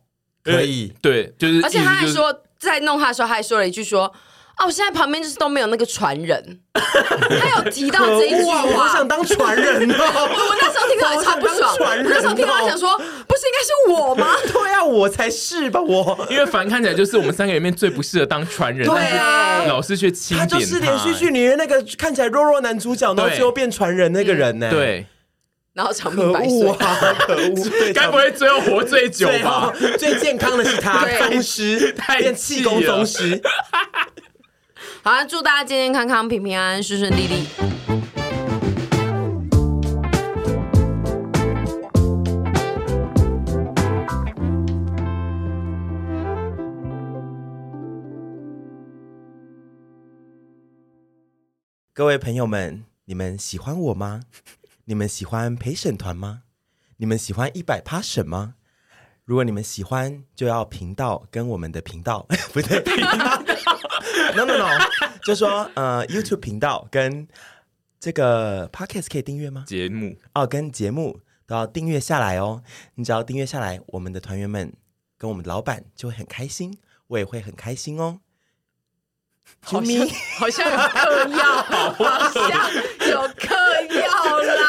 [0.48, 1.62] 可以。”对，就是。
[1.64, 4.12] 而且他还说，在弄他的时候，他还说了一句说。
[4.60, 9.96] 哦，我现在旁边就是都没有那个传人， 他有提到这一句话，我 想当传人哦。
[9.96, 14.34] 我那时候听到也超不爽，我那时候听到想说，不是应该是我吗？
[14.52, 16.26] 对啊，我才是吧，我。
[16.32, 24.72] 因为凡看起来就是我们三个里面最不适合当传人，对啊，老师却钦点他，他就是连续剧里面那个看起来弱弱男主角，然后最后变传人那个人呢？
[24.72, 25.06] 对，
[25.78, 26.74] 然后长命百岁，
[27.20, 27.54] 可恶，
[27.94, 29.72] 该不会最后活最久吧？
[30.00, 33.40] 最健康的是他，宗师，变气功宗师。
[35.04, 37.48] 好，祝大家健健康康、平平安安、顺顺利利。
[51.94, 54.22] 各位朋友们，你们喜欢我吗？
[54.90, 56.44] 你们喜欢陪审团吗？
[56.96, 58.56] 你们喜欢一百趴审吗？
[59.26, 62.82] 如果你们喜欢，就要频道跟我们的频道 不对。
[64.34, 64.68] No no no，
[65.24, 67.28] 就说呃，YouTube 频道跟
[68.00, 69.66] 这个 Podcast 可以订阅吗？
[69.68, 72.64] 节目哦，跟节目都要订阅下来哦。
[72.96, 74.74] 你只要订阅下来，我们的团员们
[75.18, 76.78] 跟我们的老板就会很开心，
[77.08, 78.22] 我也会很开心哦。
[79.62, 80.08] 好像
[80.38, 82.74] 好像有嗑药， 好像
[83.10, 83.56] 有嗑
[83.96, 84.68] 药啦。